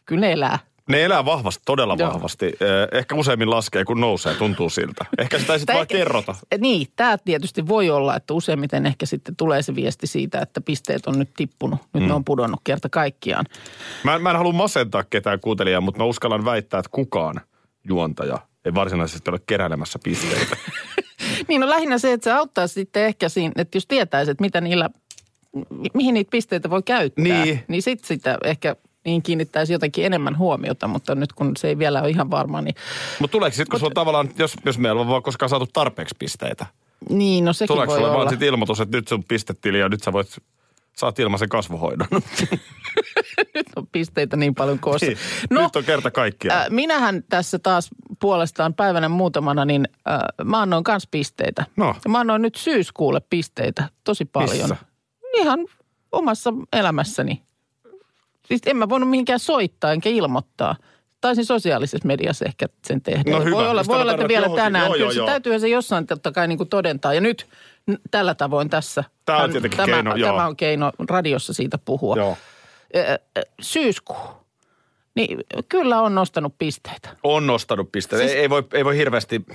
kyllä 0.07 0.21
ne 0.21 0.33
elää. 0.33 0.59
Ne 0.89 1.05
elää 1.05 1.25
vahvasti, 1.25 1.63
todella 1.67 1.97
Joo. 1.99 2.13
vahvasti. 2.13 2.47
Eh, 2.47 2.99
Ehkä 2.99 3.15
useimmin 3.15 3.51
laskee, 3.51 3.85
kun 3.85 4.01
nousee, 4.01 4.35
tuntuu 4.35 4.71
siltä. 4.71 5.05
Ehkä 5.19 5.39
sitä 5.39 5.53
ei 5.53 5.59
sitten 5.59 5.77
vaan 5.77 5.87
kerrota. 5.87 6.35
Niin, 6.59 6.87
tämä 6.97 7.19
tietysti 7.19 7.69
voi 7.69 7.91
olla, 7.91 8.17
että 8.17 8.35
useimmiten 8.35 8.87
ehkä 8.87 9.07
sitten 9.07 9.37
tulee 9.37 9.63
se 9.63 9.75
viesti 9.75 10.07
siitä, 10.07 10.41
että 10.41 10.61
pisteet 10.61 11.07
on 11.07 11.19
nyt 11.19 11.31
tippunut. 11.37 11.81
Nyt 11.93 12.03
mm. 12.03 12.09
ne 12.09 12.15
on 12.15 12.25
pudonnut 12.25 12.61
kerta 12.65 12.89
kaikkiaan. 12.89 13.45
Mä, 14.05 14.19
mä 14.19 14.31
en 14.31 14.37
halua 14.37 14.53
masentaa 14.53 15.05
ketään 15.05 15.41
kuuntelijaa, 15.41 15.81
mutta 15.81 15.99
mä 15.99 16.05
uskallan 16.05 16.45
väittää, 16.45 16.81
että 16.81 16.91
kukaan 16.93 17.41
juontaja 17.89 18.39
ei 18.65 18.75
varsinaisesti 18.75 19.31
ole 19.31 19.41
keräilemässä 19.47 19.99
pisteitä. 20.05 20.57
Niin 21.49 21.61
no 21.61 21.69
lähinnä 21.69 21.99
se, 21.99 22.13
että 22.13 22.25
se 22.25 22.33
auttaa 22.33 22.67
sitten 22.67 23.05
ehkä 23.05 23.29
siinä, 23.29 23.53
että 23.57 23.77
jos 23.77 23.87
tietäisi, 23.87 24.31
että 24.31 24.45
mitä 24.45 24.61
niillä, 24.61 24.91
mi- 25.71 25.89
mihin 25.95 26.15
niitä 26.15 26.31
pisteitä 26.31 26.71
voi 26.71 26.83
käyttää. 26.83 27.25
Niin. 27.25 27.65
Niin 27.69 27.83
sitten 27.83 28.09
sitä 28.09 28.39
ehkä 28.45 28.77
niin 29.05 29.23
kiinnittäisi 29.23 29.73
jotenkin 29.73 30.05
enemmän 30.07 30.39
huomiota, 30.39 30.89
mutta 30.89 31.15
nyt 31.15 31.33
kun 31.33 31.53
se 31.57 31.69
ei 31.69 31.79
vielä 31.79 32.01
ole 32.01 32.11
ihan 32.11 32.31
varma, 32.31 32.63
niin 32.63 32.75
mutta 33.19 33.33
tuleeko 33.33 33.55
sitten, 33.55 33.71
kun 33.71 33.81
sulla 33.81 33.91
on 33.91 33.95
tavallaan, 33.95 34.31
jos, 34.39 34.57
jos 34.65 34.79
meillä 34.79 35.01
on 35.01 35.09
vaan 35.09 35.23
koskaan 35.23 35.49
saatu 35.49 35.67
tarpeeksi 35.73 36.15
pisteitä, 36.19 36.67
niin 37.09 37.45
no 37.45 37.53
sekin 37.53 37.75
tuleeko 37.75 37.91
voi 37.91 37.99
sulla 37.99 38.09
olla. 38.09 38.19
vaan 38.19 38.31
sitten 38.31 38.49
ilmoitus, 38.49 38.81
että 38.81 38.97
nyt 38.97 39.09
sun 39.09 39.25
pistetili 39.25 39.79
ja 39.79 39.89
nyt 39.89 40.03
sä 40.03 40.13
voit, 40.13 40.39
saat 40.97 41.19
ilmaisen 41.19 41.49
kasvohoidon. 41.49 42.09
Nyt 43.55 43.67
on 43.77 43.87
pisteitä 43.87 44.37
niin 44.37 44.55
paljon 44.55 44.79
koossa. 44.79 45.07
Niin, 45.07 45.19
nyt 45.51 45.77
on 45.77 45.85
kerta 45.85 46.11
kaikkiaan. 46.11 46.61
Äh, 46.61 46.67
minähän 46.71 47.23
tässä 47.29 47.59
taas 47.59 47.89
puolestaan 48.21 48.75
päivänä 48.75 49.09
muutamana, 49.09 49.65
niin 49.65 49.89
äh, 50.09 50.19
mä 50.45 50.61
annoin 50.63 50.85
kans 50.85 51.09
pisteitä. 51.11 51.65
No. 51.77 51.95
Ja 52.05 52.11
Mä 52.11 52.21
annoin 52.21 52.43
nyt 52.43 52.55
syyskuulle 52.55 53.21
pisteitä 53.31 53.89
tosi 54.05 54.25
paljon. 54.25 54.51
Missä? 54.71 54.77
Ihan 55.35 55.59
omassa 56.13 56.53
elämässäni. 56.73 57.43
Siis 58.49 58.61
en 58.67 58.77
mä 58.77 58.89
voinut 58.89 59.11
mihinkään 59.11 59.39
soittaa 59.39 59.93
enkä 59.93 60.09
ilmoittaa. 60.09 60.77
Taisin 61.21 61.45
sosiaalisessa 61.45 62.07
mediassa 62.09 62.45
ehkä 62.45 62.67
sen 62.87 63.03
tehdä. 63.03 63.31
No 63.31 63.41
hyvä, 63.41 63.57
voi 63.57 63.69
olla, 63.69 63.85
voi 63.87 64.01
olla 64.03 64.13
että 64.13 64.29
vielä 64.29 64.47
johonkin. 64.47 64.65
tänään. 64.65 64.85
Joo, 64.87 64.93
Kyllä 64.93 65.05
joo, 65.05 65.13
se 65.13 65.19
joo. 65.19 65.27
täytyyhän 65.27 65.61
se 65.61 65.69
jossain 65.69 66.07
totta 66.07 66.33
kai 66.33 66.49
niin 66.49 66.59
kuin 66.59 66.69
todentaa. 66.69 67.15
Ja 67.15 67.21
nyt 67.21 67.47
n- 67.91 67.95
tällä 68.11 68.35
tavoin 68.35 68.71
tässä. 68.71 69.05
Tää 69.25 69.37
on 69.37 69.51
tietenkin 69.51 69.77
tämä, 69.77 69.93
keino, 69.93 70.17
joo. 70.17 70.31
Tämä 70.31 70.47
on 70.47 70.57
keino 70.57 70.93
radiossa 71.11 71.53
siitä 71.53 71.79
puhua. 71.79 72.17
Joo. 72.17 72.37
Syyskuu. 73.61 74.17
Niin 75.15 75.39
kyllä 75.69 76.01
on 76.01 76.15
nostanut 76.15 76.55
pisteitä. 76.59 77.09
On 77.23 77.47
nostanut 77.47 77.93
pisteitä. 77.93 78.23
Siis- 78.25 78.35
Ei, 78.37 78.41
ei, 78.41 78.51
voi, 78.51 78.63
ei 78.75 78.85
voi 78.85 78.97
hirveästi, 78.97 79.47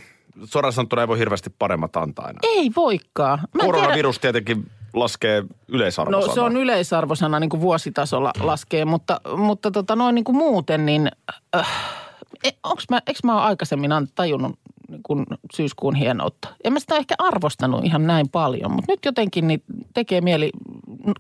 suoraan 0.43 0.73
sanottuna 0.73 1.01
ei 1.01 1.07
voi 1.07 1.19
hirveästi 1.19 1.49
paremmat 1.59 1.95
antaa 1.97 2.29
enää. 2.29 2.39
Ei 2.43 2.71
voikaan. 2.75 3.39
Mä 3.39 3.43
en 3.45 3.49
tiedä- 3.51 3.65
Koronavirus 3.65 4.19
tietenkin 4.19 4.71
laskee 4.93 5.43
yleisarvosanaa. 5.67 6.27
No 6.27 6.33
se 6.33 6.41
on 6.41 6.57
yleisarvosana 6.57 7.39
niin 7.39 7.49
kuin 7.49 7.61
vuositasolla 7.61 8.31
laskee, 8.39 8.85
mutta, 8.85 9.21
mutta 9.37 9.71
tota 9.71 9.95
noin 9.95 10.15
niin 10.15 10.25
kuin 10.25 10.35
muuten, 10.37 10.85
niin 10.85 11.11
äh, 11.55 11.67
onks 12.63 12.85
mä, 12.89 12.99
eikö 13.07 13.19
mä 13.23 13.33
oon 13.33 13.43
aikaisemmin 13.43 13.91
tajunnut 14.15 14.59
niin 14.89 15.03
kuin 15.03 15.25
syyskuun 15.55 15.95
hienoutta? 15.95 16.47
En 16.63 16.73
mä 16.73 16.79
sitä 16.79 16.95
ehkä 16.97 17.15
arvostanut 17.17 17.85
ihan 17.85 18.07
näin 18.07 18.29
paljon, 18.29 18.71
mutta 18.71 18.91
nyt 18.91 19.05
jotenkin 19.05 19.47
niin 19.47 19.63
tekee 19.93 20.21
mieli 20.21 20.51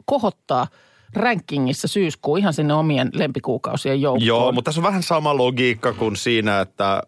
kohottaa 0.05 0.67
rankingissa 1.13 1.87
syyskuu 1.87 2.37
ihan 2.37 2.53
sinne 2.53 2.73
omien 2.73 3.09
lempikuukausien 3.13 4.01
joukkoon. 4.01 4.25
Joo, 4.27 4.51
mutta 4.51 4.69
tässä 4.69 4.81
on 4.81 4.87
vähän 4.87 5.03
sama 5.03 5.37
logiikka 5.37 5.93
kuin 5.93 6.15
siinä, 6.15 6.61
että 6.61 7.03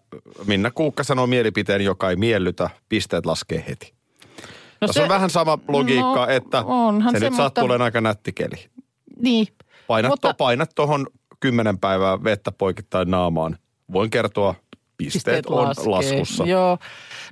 Minna 0.45 0.71
Kuukka 0.71 1.03
sanoo 1.03 1.27
mielipiteen, 1.27 1.81
joka 1.81 2.09
ei 2.09 2.15
miellytä, 2.15 2.69
pisteet 2.89 3.25
laskee 3.25 3.65
heti. 3.69 3.93
no 4.81 4.87
Tässä 4.87 5.03
on 5.03 5.09
vähän 5.09 5.29
sama 5.29 5.59
logiikka, 5.67 6.25
no, 6.25 6.27
että 6.27 6.63
se, 7.11 7.19
se, 7.19 7.25
nyt 7.29 7.35
sattuu 7.37 7.67
mutta- 7.67 7.83
aika 7.83 8.01
nätti 8.01 8.33
keli. 8.33 8.65
Niin. 9.21 9.47
Painat, 9.87 10.09
Mutta- 10.09 10.27
to, 10.27 10.33
painat 10.33 10.69
tuohon 10.75 11.07
kymmenen 11.39 11.79
päivää 11.79 12.23
vettä 12.23 12.51
poikittain 12.51 13.11
naamaan. 13.11 13.57
Voin 13.93 14.09
kertoa, 14.09 14.55
pisteet, 14.97 15.45
on 15.45 15.63
laskee. 15.67 15.87
laskussa. 15.89 16.43
Joo. 16.45 16.77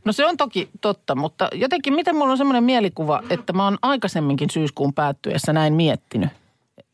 No 0.05 0.13
se 0.13 0.25
on 0.25 0.37
toki 0.37 0.69
totta, 0.81 1.15
mutta 1.15 1.49
jotenkin 1.53 1.93
miten 1.93 2.15
mulla 2.15 2.31
on 2.31 2.37
semmoinen 2.37 2.63
mielikuva, 2.63 3.23
että 3.29 3.53
mä 3.53 3.63
oon 3.63 3.77
aikaisemminkin 3.81 4.49
syyskuun 4.49 4.93
päättyessä 4.93 5.53
näin 5.53 5.73
miettinyt. 5.73 6.29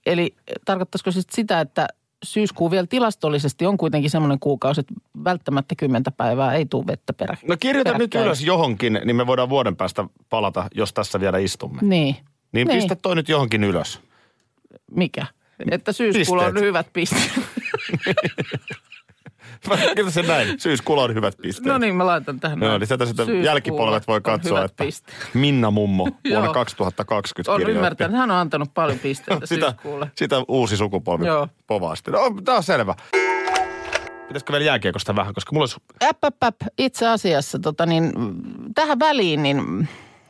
Eli 0.08 0.36
tarkoittaisiko 0.66 1.12
sit 1.12 1.30
sitä, 1.32 1.62
että 1.62 1.88
syyskuu 2.24 2.72
vielä 2.72 2.88
tilastollisesti 2.88 3.66
on 3.66 3.78
kuitenkin 3.78 4.10
semmoinen 4.10 4.40
kuukausi, 4.40 4.80
että 4.82 4.94
välttämättä 5.24 5.76
kymmentä 5.76 6.12
päivää 6.12 6.54
ei 6.54 6.66
tule 6.66 6.88
vettä 6.88 7.14
perä. 7.14 7.38
No 7.48 7.58
kirjoita 7.60 7.92
nyt 7.92 7.98
peräkkäin. 7.98 8.26
ylös 8.26 8.42
johonkin, 8.44 9.00
niin 9.06 9.16
me 9.16 9.28
voidaan 9.28 9.50
vuoden 9.50 9.76
päästä 9.76 10.06
palata, 10.30 10.68
jos 10.76 10.94
tässä 10.94 11.20
vielä 11.20 11.38
istumme. 11.38 11.80
Niin. 11.82 12.16
Niin, 12.52 12.68
Niin. 12.68 12.78
pistä 12.78 12.96
toi 12.96 13.16
nyt 13.16 13.30
johonkin 13.30 13.64
ylös. 13.64 14.00
Mikä? 14.92 15.26
Että 15.72 15.92
syyskuulla 15.92 16.46
on 16.46 16.60
hyvät 16.60 16.88
pisteet. 16.94 17.32
Kyllä 19.96 20.12
se 20.12 20.22
näin. 20.22 20.60
Syyskuulla 20.60 21.04
on 21.04 21.14
hyvät 21.16 21.38
pisteet. 21.42 21.66
No 21.66 21.78
niin, 21.78 21.96
mä 21.96 22.06
laitan 22.06 22.40
tähän. 22.40 22.60
Näin. 22.60 22.80
niin 22.80 22.88
sieltä 22.88 23.06
sitten 23.06 23.44
jälkipolvet 23.44 24.08
voi 24.08 24.22
katsoa, 24.22 24.64
että 24.64 24.84
pisteet. 24.84 25.18
Minna 25.34 25.72
Mummo 25.72 26.04
vuonna 26.30 26.46
Joo. 26.46 26.54
2020 26.54 27.52
On 27.52 27.62
ymmärtänyt. 27.70 28.18
Hän 28.18 28.32
on 28.32 28.38
antanut 28.38 28.74
paljon 28.74 29.00
pisteitä 29.00 29.46
sitä, 29.46 29.70
syyskuulle. 29.70 30.12
sitä 30.16 30.36
uusi 30.48 30.78
sukupolvi 30.78 31.26
Joo. 31.26 31.48
povasti. 31.68 32.12
No, 32.12 32.20
tämä 32.46 32.58
on 32.58 32.64
selvä. 32.64 32.96
Pitäisikö 34.28 34.54
vielä 34.54 34.66
jääkiekosta 34.66 35.16
vähän, 35.16 35.34
koska 35.34 35.52
mulla 35.54 35.64
olisi... 35.64 35.78
Äp, 36.04 36.24
äp, 36.24 36.44
äp. 36.44 36.56
Itse 36.78 37.08
asiassa 37.08 37.60
tota 37.60 37.86
niin, 37.86 38.12
tähän 38.76 39.00
väliin, 39.00 39.44
niin 39.44 39.88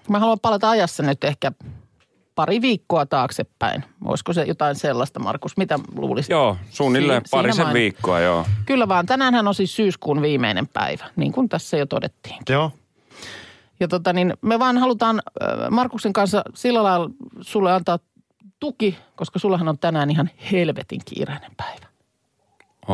mä 0.10 0.20
haluan 0.20 0.40
palata 0.40 0.70
ajassa 0.70 1.04
nyt 1.04 1.24
ehkä 1.24 1.52
pari 2.38 2.62
viikkoa 2.62 3.06
taaksepäin. 3.06 3.84
Olisiko 4.06 4.34
se 4.34 4.44
jotain 4.44 4.76
sellaista, 4.76 5.20
Markus? 5.20 5.58
Mitä 5.58 5.80
luulisit? 5.96 6.30
Joo, 6.30 6.58
suunnilleen 6.70 7.22
Si- 7.26 7.32
parisen 7.32 7.66
main- 7.66 7.74
viikkoa, 7.74 8.20
joo. 8.20 8.46
Kyllä 8.66 8.88
vaan, 8.88 9.06
tänäänhän 9.06 9.48
on 9.48 9.56
siis 9.56 9.76
syyskuun 9.76 10.22
viimeinen 10.22 10.68
päivä, 10.68 11.06
niin 11.16 11.32
kuin 11.32 11.50
tässä 11.50 11.78
jo 11.78 11.86
todettiin. 11.86 12.36
Joo. 12.50 12.72
Ja 13.80 13.88
tota 13.88 14.14
niin, 14.14 14.34
me 14.42 14.60
vaan 14.60 14.78
halutaan 14.78 15.22
Markuksen 15.72 16.14
kanssa 16.14 16.44
sillä 16.56 16.84
lailla 16.84 17.10
sulle 17.42 17.72
antaa 17.74 18.00
tuki, 18.60 18.98
koska 19.16 19.40
sullahan 19.40 19.68
on 19.68 19.80
tänään 19.80 20.10
ihan 20.12 20.30
helvetin 20.52 21.02
kiireinen 21.06 21.52
päivä. 21.58 21.88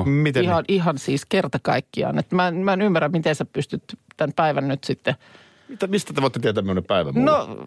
Miten 0.05 0.43
Ihan, 0.43 0.65
ihan 0.67 0.97
siis 0.97 1.25
kerta 1.25 1.59
kaikkiaan. 1.61 2.19
Et 2.19 2.31
mä, 2.31 2.47
en- 2.47 2.55
mä 2.55 2.73
en 2.73 2.81
ymmärrä, 2.81 3.09
miten 3.09 3.35
sä 3.35 3.45
pystyt 3.45 3.83
tämän 4.17 4.33
päivän 4.35 4.67
nyt 4.67 4.83
sitten– 4.83 5.15
niin? 5.67 5.73
Mitä, 5.73 5.87
mistä 5.87 6.13
te 6.13 6.21
voitte 6.21 6.39
tietää 6.39 6.63
minun 6.63 6.83
päivä 6.83 7.11
mulla? 7.11 7.31
No, 7.31 7.65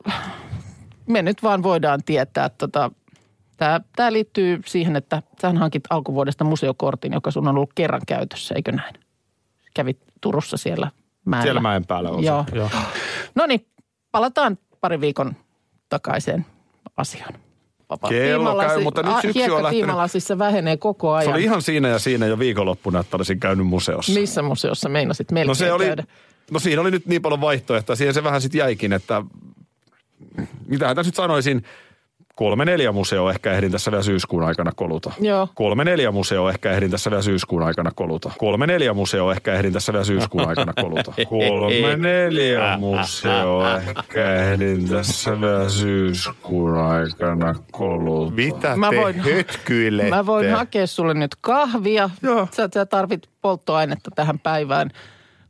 me 1.06 1.22
nyt 1.22 1.42
vaan 1.42 1.62
voidaan 1.62 2.02
tietää. 2.06 2.48
Tota, 2.48 2.90
Tämä, 3.56 3.80
tämä 3.96 4.12
liittyy 4.12 4.60
siihen, 4.66 4.96
että 4.96 5.22
sähän 5.40 5.56
hankit 5.56 5.84
alkuvuodesta 5.90 6.44
museokortin, 6.44 7.12
joka 7.12 7.30
sun 7.30 7.48
on 7.48 7.56
ollut 7.56 7.70
kerran 7.74 8.00
käytössä, 8.06 8.54
eikö 8.54 8.72
näin? 8.72 8.94
Kävit 9.74 9.98
Turussa 10.20 10.56
siellä 10.56 10.90
mäellä. 11.24 11.42
Siellä 11.42 11.60
mäen 11.60 11.86
päällä 11.86 12.10
on 12.10 12.20
se. 12.22 12.26
Joo. 12.26 12.44
Joo. 12.52 12.70
No 13.34 13.46
niin, 13.46 13.66
palataan 14.12 14.58
pari 14.80 15.00
viikon 15.00 15.36
takaiseen 15.88 16.46
asiaan. 16.96 17.34
Vapaa 17.90 18.10
Kello 18.10 18.56
käy, 18.60 18.82
mutta 18.82 19.02
nyt 19.02 19.16
syksy 19.22 19.50
on 19.50 19.62
lähtenyt- 19.62 20.38
vähenee 20.38 20.76
koko 20.76 21.12
ajan. 21.12 21.24
Se 21.30 21.34
oli 21.34 21.44
ihan 21.44 21.62
siinä 21.62 21.88
ja 21.88 21.98
siinä 21.98 22.26
jo 22.26 22.38
viikonloppuna, 22.38 23.00
että 23.00 23.16
olisin 23.16 23.40
käynyt 23.40 23.66
museossa. 23.66 24.12
Missä 24.12 24.42
museossa 24.42 24.88
meinasit 24.88 25.30
melkein 25.32 25.48
No 25.48 25.54
se 25.54 25.72
oli, 25.72 25.84
käydä? 25.86 26.04
no 26.50 26.58
siinä 26.58 26.80
oli 26.80 26.90
nyt 26.90 27.06
niin 27.06 27.22
paljon 27.22 27.40
vaihtoehtoja. 27.40 27.96
Siihen 27.96 28.14
se 28.14 28.24
vähän 28.24 28.40
sitten 28.40 28.58
jäikin, 28.58 28.92
että 28.92 29.22
mitähän 30.68 30.96
tässä 30.96 31.08
nyt 31.08 31.14
sanoisin, 31.14 31.62
kolme 32.34 32.64
neljä 32.64 32.92
museoa 32.92 33.30
ehkä 33.30 33.52
ehdin 33.52 33.72
tässä 33.72 33.90
vielä 33.90 34.02
syyskuun 34.02 34.42
aikana 34.44 34.72
koluta. 34.76 35.12
Joo. 35.20 35.48
Kolme 35.54 35.84
neljä 35.84 36.10
museoa 36.10 36.50
ehkä 36.50 36.72
ehdin 36.72 36.90
tässä 36.90 37.10
vielä 37.10 37.22
syyskuun 37.22 37.62
aikana 37.62 37.90
koluta. 37.94 38.30
Kolme 38.38 38.66
neljä 38.66 38.94
museoa 38.94 39.32
ehkä 39.32 39.54
ehdin 39.54 39.72
tässä 39.72 39.92
vielä 39.92 40.04
syyskuun 40.04 40.48
aikana 40.48 40.72
koluta. 40.80 41.12
Kolme 41.28 41.96
neljä 41.96 42.76
museoa 42.78 43.76
ehkä 43.76 44.34
ehdin 44.34 44.88
tässä 44.88 45.40
vielä 45.40 45.68
syyskuun 45.68 46.76
aikana 46.76 47.54
koluta. 47.72 48.32
Mitä 48.36 48.76
Mä 48.76 48.90
voin- 48.96 49.20
hötkyilette? 49.20 50.10
Mä 50.10 50.26
voin 50.26 50.50
hakea 50.50 50.86
sulle 50.86 51.14
nyt 51.14 51.34
kahvia. 51.40 52.10
Joo. 52.22 52.48
Sä, 52.52 52.68
sä 52.74 52.86
tarvit 52.86 53.28
polttoainetta 53.40 54.10
tähän 54.14 54.38
päivään. 54.38 54.90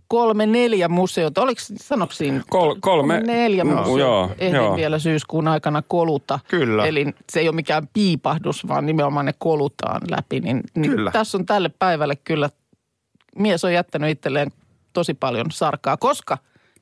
Kolme 0.08 0.46
neljä 0.46 0.88
museota. 0.88 1.42
Oliko, 1.42 1.60
sanoiko 1.80 2.14
siinä? 2.14 2.42
Kol- 2.50 2.76
kolme- 2.80 3.20
neljä 3.20 3.64
no, 3.64 3.70
museota. 3.75 4.00
joo, 4.00 4.30
Ehdin 4.38 4.54
joo. 4.56 4.76
vielä 4.76 4.98
syyskuun 4.98 5.48
aikana 5.48 5.82
koluta. 5.88 6.38
Kyllä. 6.48 6.86
Eli 6.86 7.06
se 7.32 7.40
ei 7.40 7.48
ole 7.48 7.54
mikään 7.56 7.88
piipahdus, 7.92 8.68
vaan 8.68 8.86
nimenomaan 8.86 9.26
ne 9.26 9.34
kolutaan 9.38 10.00
läpi. 10.10 10.40
Niin, 10.40 10.60
niin 10.75 10.90
Kyllä. 10.90 11.10
tässä 11.10 11.38
on 11.38 11.46
tälle 11.46 11.70
päivälle 11.78 12.16
kyllä, 12.16 12.50
mies 13.38 13.64
on 13.64 13.72
jättänyt 13.72 14.10
itselleen 14.10 14.50
tosi 14.92 15.14
paljon 15.14 15.46
sarkaa, 15.50 15.96
koska 15.96 16.38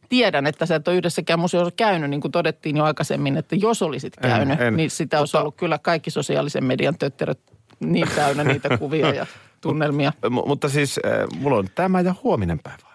tiedän, 0.09 0.47
että 0.47 0.67
sä 0.67 0.75
et 0.75 0.89
ole 0.89 0.97
yhdessäkään 0.97 1.39
museossa 1.41 1.75
käynyt, 1.77 2.11
niin 2.11 2.21
kuin 2.21 2.33
todettiin 2.33 2.77
jo 2.77 2.85
aikaisemmin, 2.85 3.37
että 3.37 3.57
jos 3.57 3.83
olisit 3.83 4.13
En, 4.17 4.31
käynyt, 4.31 4.61
en. 4.61 4.77
niin 4.77 4.91
sitä 4.91 5.19
olisi 5.19 5.31
Mutta- 5.31 5.41
ollut 5.41 5.57
kyllä 5.57 5.79
kaikki 5.79 6.11
sosiaalisen 6.11 6.65
median 6.65 6.99
tötteröt 6.99 7.41
niin 7.81 8.09
täynnä 8.17 8.45
niitä 8.45 8.79
kuvia 8.79 9.15
ja 9.15 9.27
tunnelmia. 9.61 10.13
M- 10.31 10.49
mutta 10.49 10.69
siis 10.69 11.01
äh, 11.07 11.13
mulla 11.41 11.57
on 11.57 11.69
tämä 11.75 12.01
ja 12.01 12.15
huominen 12.23 12.59
päivä 12.59 12.94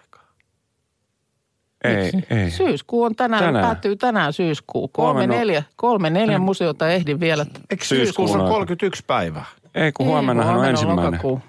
Ei, 1.84 2.12
ei. 2.30 2.50
Syyskuu 2.50 3.02
on 3.02 3.16
tänään, 3.16 3.44
Tänään. 3.44 3.64
päättyy 3.64 3.96
tänään 3.96 4.32
syyskuu. 4.32 4.88
Kolme 4.88 5.10
Huomenna- 5.12 5.36
neljä, 5.36 5.62
kolme 5.76 6.10
neljä 6.10 6.38
museota 6.38 6.88
ehdin 6.88 7.20
vielä. 7.20 7.46
Eikö 7.70 7.84
syyskuussa 7.84 8.38
on 8.38 8.44
aika. 8.44 8.52
31 8.52 9.04
päivää? 9.06 9.44
Ei, 9.74 9.92
kun 9.92 10.06
huomennahan 10.06 10.50
on 10.50 10.54
huomenna 10.56 10.70
ensimmäinen. 10.70 11.04
lokakuu. 11.04 11.40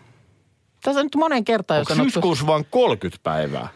Tässä 0.84 1.00
on 1.00 1.06
nyt 1.06 1.16
monen 1.16 1.44
kertaan 1.44 1.80
jo 1.80 1.84
sanottu. 1.86 2.12
syyskuussa 2.12 2.48
vaan 2.48 2.66
30 2.70 3.24
päivää? 3.24 3.68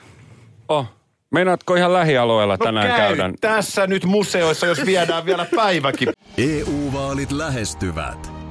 Oh. 0.69 0.85
Meinaatko 1.31 1.75
ihan 1.75 1.93
lähialueella 1.93 2.57
tänään 2.57 2.89
no 2.89 2.95
käy 2.95 3.15
käydä? 3.17 3.33
tässä 3.41 3.87
nyt 3.87 4.05
museoissa, 4.05 4.65
jos 4.65 4.85
viedään 4.85 5.25
vielä 5.25 5.45
päiväkin. 5.55 6.07
EU-vaalit 6.37 7.31
lähestyvät. 7.31 8.34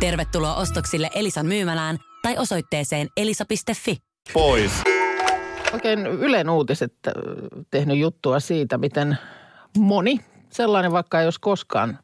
Tervetuloa 0.00 0.54
ostoksille 0.54 1.10
Elisan 1.14 1.46
myymälään 1.46 1.98
tai 2.22 2.38
osoitteeseen 2.38 3.08
elisa.fi. 3.16 3.96
Pois. 4.32 4.72
Oikein 5.72 6.06
Ylen 6.06 6.50
uutiset 6.50 6.94
äh, 7.06 7.12
tehnyt 7.70 7.98
juttua 7.98 8.40
siitä, 8.40 8.78
miten 8.78 9.18
moni, 9.78 10.20
sellainen 10.50 10.92
vaikka 10.92 11.20
ei 11.20 11.26
olisi 11.26 11.40
koskaan 11.40 11.98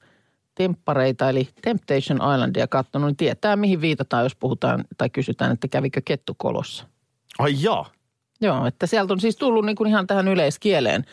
temppareita 0.55 1.29
eli 1.29 1.49
Temptation 1.63 2.19
Islandia 2.35 2.67
katsonut, 2.67 3.09
niin 3.09 3.17
tietää 3.17 3.57
mihin 3.57 3.81
viitataan, 3.81 4.23
jos 4.23 4.37
puhutaan 4.37 4.85
tai 4.99 5.11
kysytään, 5.11 5.53
että 5.53 5.69
kävikö 5.69 6.01
kettu 6.05 6.35
kolossa. 6.39 6.87
Ai 7.39 7.55
jaa. 7.59 7.91
Joo, 8.41 8.67
että 8.67 8.87
sieltä 8.87 9.13
on 9.13 9.21
siis 9.21 9.37
tullut 9.37 9.65
niin 9.65 9.77
kuin 9.77 9.89
ihan 9.89 10.07
tähän 10.07 10.29
yleiskieleen 10.29 11.05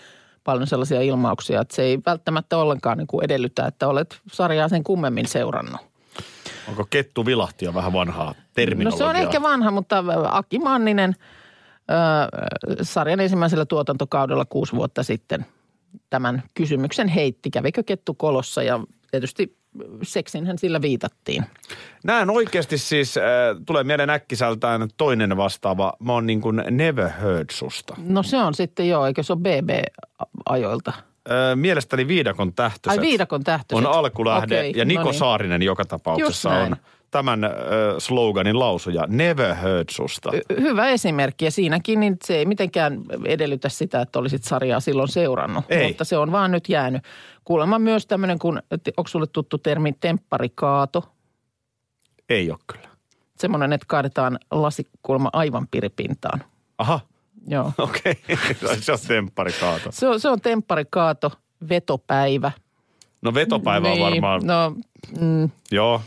paljon 0.44 0.68
sellaisia 0.68 1.02
ilmauksia, 1.02 1.62
että 1.62 1.76
se 1.76 1.82
ei 1.82 2.00
välttämättä 2.06 2.58
ollenkaan 2.58 2.98
niin 2.98 3.08
kuin 3.08 3.26
edellytä, 3.26 3.68
että 3.68 3.88
olet 3.88 4.20
sarjaa 4.32 4.70
sen 4.70 4.84
kummemmin 4.84 5.28
seurannut. 5.28 5.93
Onko 6.68 6.86
kettu 6.90 7.26
vilahti 7.26 7.66
jo 7.66 7.74
vähän 7.74 7.94
vanhaa 7.94 8.28
No 8.28 8.36
terminologiaa? 8.54 8.98
se 8.98 9.04
on 9.04 9.16
ehkä 9.16 9.42
vanha, 9.42 9.72
mutta 9.72 10.04
Aki 10.32 10.60
Manninen 10.60 11.16
ö, 11.92 12.76
sarjan 12.82 13.20
ensimmäisellä 13.20 13.66
tuotantokaudella 13.66 14.46
kuusi 14.46 14.74
vuotta 14.76 15.04
sitten 15.04 15.46
tämän 16.10 16.44
kysymyksen 16.54 17.08
heitti. 17.08 17.50
Kävikö 17.52 17.84
kettu 17.84 18.14
kolossa 18.14 18.64
ja 18.64 18.80
tietysti 19.12 19.58
seksinhän 20.04 20.58
sillä 20.58 20.82
viitattiin. 20.82 21.46
Näen 22.04 22.30
oikeasti 22.30 22.78
siis, 22.78 23.18
äh, 23.18 23.24
tulee 23.66 23.84
mieleen 23.84 24.10
äkkisältään 24.10 24.88
toinen 24.98 25.38
vastaava. 25.38 25.94
Mä 26.00 26.14
oon 26.14 26.26
niin 26.28 26.42
kuin 26.42 26.64
never 26.72 27.10
heard 27.10 27.50
susta. 27.52 27.96
No 27.98 28.24
se 28.24 28.38
on 28.38 28.54
sitten 28.54 28.90
joo, 28.90 29.06
eikö 29.06 29.24
se 29.24 29.34
ole 29.34 29.42
BB-ajoilta? 29.42 30.94
Äh, 31.32 31.56
mielestäni 31.56 32.08
Viidakon 32.08 32.54
tähtöiset. 32.54 33.00
Ai 33.00 33.08
Viidakon 33.08 33.44
tähtöiset. 33.44 33.88
On 33.88 33.94
alkulähde 33.94 34.60
Okei, 34.60 34.74
ja 34.76 34.86
Niko 34.86 35.04
no 35.04 35.10
niin. 35.10 35.20
Saarinen 35.20 35.62
joka 35.62 35.86
tapauksessa 35.86 36.50
on 36.50 36.76
tämän 37.12 37.44
äh, 37.44 37.52
sloganin 37.98 38.60
lausuja. 38.60 39.06
Never 39.08 39.56
heard 39.56 39.90
susta. 39.92 40.32
Hy- 40.32 40.62
Hyvä 40.62 40.88
esimerkki 40.88 41.46
ja 41.46 41.52
siinäkin 41.52 42.00
niin 42.00 42.18
se 42.24 42.36
ei 42.36 42.46
mitenkään 42.46 43.02
edellytä 43.26 43.70
sitä, 43.70 44.02
että 44.02 44.20
olisit 44.20 44.44
sarjaa 44.44 44.80
silloin 44.80 45.10
seurannut. 45.10 45.66
Ei. 45.70 45.88
Mutta 45.88 46.04
se 46.04 46.18
on 46.18 46.32
vaan 46.32 46.52
nyt 46.52 46.70
jäänyt. 46.70 47.04
Kuulemma 47.44 47.80
myös 47.80 48.08
tämmöinen, 48.08 48.40
kun, 48.40 48.62
onko 48.98 49.08
sulle 49.08 49.28
tuttu 49.28 49.58
termi 49.58 49.94
tempparikaato? 50.00 51.04
Ei 52.30 52.52
ole 52.52 52.60
kyllä. 52.68 52.90
Semmoinen, 53.38 53.74
että 53.74 53.86
kaadetaan 53.88 54.40
lasi 54.52 54.88
kuulemma 55.02 55.30
aivan 55.34 55.68
piripintaan. 55.72 56.44
Aha, 56.78 57.00
Joo. 57.54 57.72
okei. 57.78 58.16
Okay. 58.34 58.82
se 58.82 58.92
on 58.92 58.98
tempparikaato. 59.08 59.90
Se 59.92 60.08
on, 60.08 60.20
se 60.20 60.30
on 60.30 60.42
tempparikaato, 60.42 61.32
vetopäivä. 61.70 62.52
No 63.22 63.34
vetopäivä 63.34 63.92
on 63.92 64.00
varmaan, 64.00 64.42
No, 64.44 64.76
mm, 65.20 65.50
joo. 65.72 66.02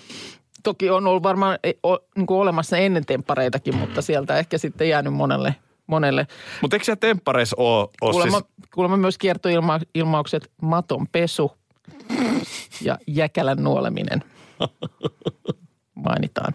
toki 0.63 0.91
on 0.91 1.07
ollut 1.07 1.23
varmaan 1.23 1.59
e, 1.65 1.73
o, 1.87 1.99
niin 2.17 2.27
kuin 2.27 2.41
olemassa 2.41 2.77
ennen 2.77 3.07
temppareitakin, 3.07 3.77
mutta 3.77 4.03
sieltä 4.03 4.39
ehkä 4.39 4.59
sitten 4.59 4.89
jäänyt 4.89 5.15
monelle. 5.15 5.55
monelle. 5.87 6.27
Mutta 6.61 6.77
eikö 6.77 6.85
siellä 6.85 7.01
temppareissa 7.01 7.57
ole, 7.59 7.89
ole 8.01 8.13
Kuulemma, 8.13 8.39
siis... 8.39 8.71
kuulemma 8.75 8.97
myös 8.97 9.19
kiertoilmaukset 9.19 10.51
maton 10.63 11.07
pesu 11.13 11.53
ja 12.81 12.99
jäkälän 13.07 13.59
nuoleminen 13.65 14.25
mainitaan. 16.07 16.55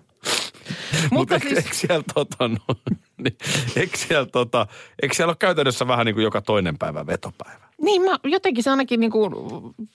Mutta 1.12 1.36
eikö, 1.36 1.48
siis, 1.48 1.58
eikö 1.58 1.76
siellä 1.76 2.04
tota, 2.14 2.48
no, 2.48 2.76
niin, 3.24 3.38
eikö 3.76 3.98
siellä 3.98 4.26
tota, 4.26 4.68
eikö 5.02 5.16
siellä 5.16 5.30
ole 5.32 5.36
käytännössä 5.40 5.88
vähän 5.88 6.06
niin 6.06 6.16
kuin 6.16 6.24
joka 6.24 6.42
toinen 6.42 6.78
päivä 6.78 7.08
vetopäivä? 7.08 7.72
niin 7.82 8.02
mä 8.02 8.20
jotenkin 8.24 8.64
se 8.64 8.70
ainakin 8.70 9.00
niin 9.00 9.12
kuin 9.12 9.34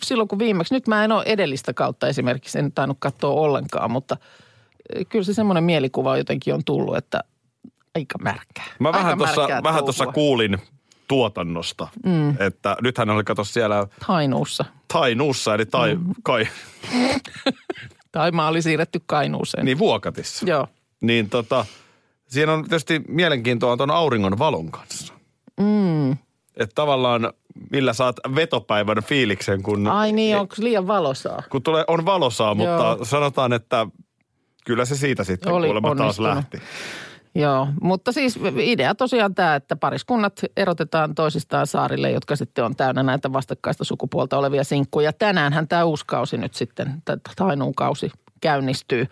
silloin 0.02 0.28
kun 0.28 0.38
viimeksi, 0.38 0.74
nyt 0.74 0.88
mä 0.88 1.04
en 1.04 1.12
ole 1.12 1.22
edellistä 1.26 1.74
kautta 1.74 2.08
esimerkiksi, 2.08 2.58
en 2.58 2.72
tainnut 2.72 2.96
katsoa 3.00 3.40
ollenkaan, 3.40 3.90
mutta 3.90 4.16
eh, 4.94 5.06
kyllä 5.08 5.24
se 5.24 5.34
semmoinen 5.34 5.64
mielikuva 5.64 6.16
jotenkin 6.16 6.54
on 6.54 6.64
tullut, 6.64 6.96
että 6.96 7.20
aika 7.94 8.18
märkää. 8.18 8.64
Mä 8.78 8.88
Aika 8.88 8.98
vähän 8.98 9.18
tuossa 9.18 9.48
vähän 9.62 9.84
tuossa 9.84 10.06
kuulin 10.06 10.58
tuotannosta, 11.08 11.88
mm. 12.04 12.30
että 12.40 12.76
nythän 12.82 13.10
oli 13.10 13.24
kato 13.24 13.44
siellä 13.44 13.86
Hainuussa. 14.00 14.64
Tainuussa, 14.92 15.54
eli 15.54 15.66
tai, 15.66 15.94
Mm. 15.94 16.14
kai, 16.22 16.48
Tai 18.12 18.30
mä 18.30 18.48
oli 18.48 18.62
siirretty 18.62 19.00
Kainuuseen. 19.06 19.64
niin 19.64 19.78
Vuokatissa. 19.78 20.46
Joo. 20.46 20.68
Niin 21.00 21.30
tota, 21.30 21.66
siinä 22.28 22.52
on 22.52 22.62
tietysti 22.62 23.02
mielenkiintoa 23.08 23.76
tuon 23.76 23.90
auringon 23.90 24.38
valon 24.38 24.70
kanssa. 24.70 25.14
Mm. 25.60 26.12
Että 26.56 26.74
tavallaan 26.74 27.32
millä 27.70 27.92
saat 27.92 28.16
vetopäivän 28.34 29.02
fiiliksen, 29.02 29.62
kun, 29.62 29.86
Ai 29.86 30.12
niin, 30.12 30.36
onko 30.36 30.54
liian 30.58 30.86
valosaa? 30.86 31.42
kun 31.50 31.62
tulee, 31.62 31.84
on 31.88 32.04
valosaa, 32.04 32.54
mutta 32.54 32.96
Joo. 32.96 33.04
sanotaan, 33.04 33.52
että 33.52 33.86
kyllä 34.64 34.84
se 34.84 34.96
siitä 34.96 35.24
sitten 35.24 35.52
Oli 35.52 35.66
kuulemma 35.66 35.88
taas 35.88 36.00
onnistunut. 36.00 36.34
lähti. 36.34 36.58
Joo, 37.34 37.68
mutta 37.80 38.12
siis 38.12 38.38
idea 38.60 38.94
tosiaan 38.94 39.34
tämä, 39.34 39.54
että 39.54 39.76
pariskunnat 39.76 40.40
erotetaan 40.56 41.14
toisistaan 41.14 41.66
saarille, 41.66 42.10
jotka 42.10 42.36
sitten 42.36 42.64
on 42.64 42.76
täynnä 42.76 43.02
näitä 43.02 43.32
vastakkaista 43.32 43.84
sukupuolta 43.84 44.38
olevia 44.38 44.64
sinkkuja. 44.64 45.12
Tänäänhän 45.12 45.68
tämä 45.68 45.84
uusi 45.84 46.04
kausi 46.06 46.36
nyt 46.38 46.54
sitten, 46.54 47.02
tämä 47.04 47.18
Tainuun 47.36 47.74
kausi 47.74 48.10
käynnistyy. 48.40 49.06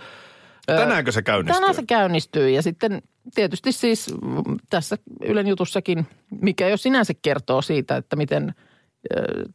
Tänäänkö 0.67 1.13
se 1.13 1.23
käynnistyy? 1.23 1.55
Tänään 1.55 1.75
se 1.75 1.83
käynnistyy 1.87 2.51
ja 2.51 2.63
sitten 2.63 3.03
tietysti 3.35 3.73
siis 3.73 4.15
tässä 4.71 4.97
Ylen 5.23 5.47
jutussakin, 5.47 6.07
mikä 6.41 6.69
jo 6.69 6.77
sinänsä 6.77 7.13
kertoo 7.23 7.63
siitä, 7.63 7.97
että 7.97 8.17
miten 8.17 8.55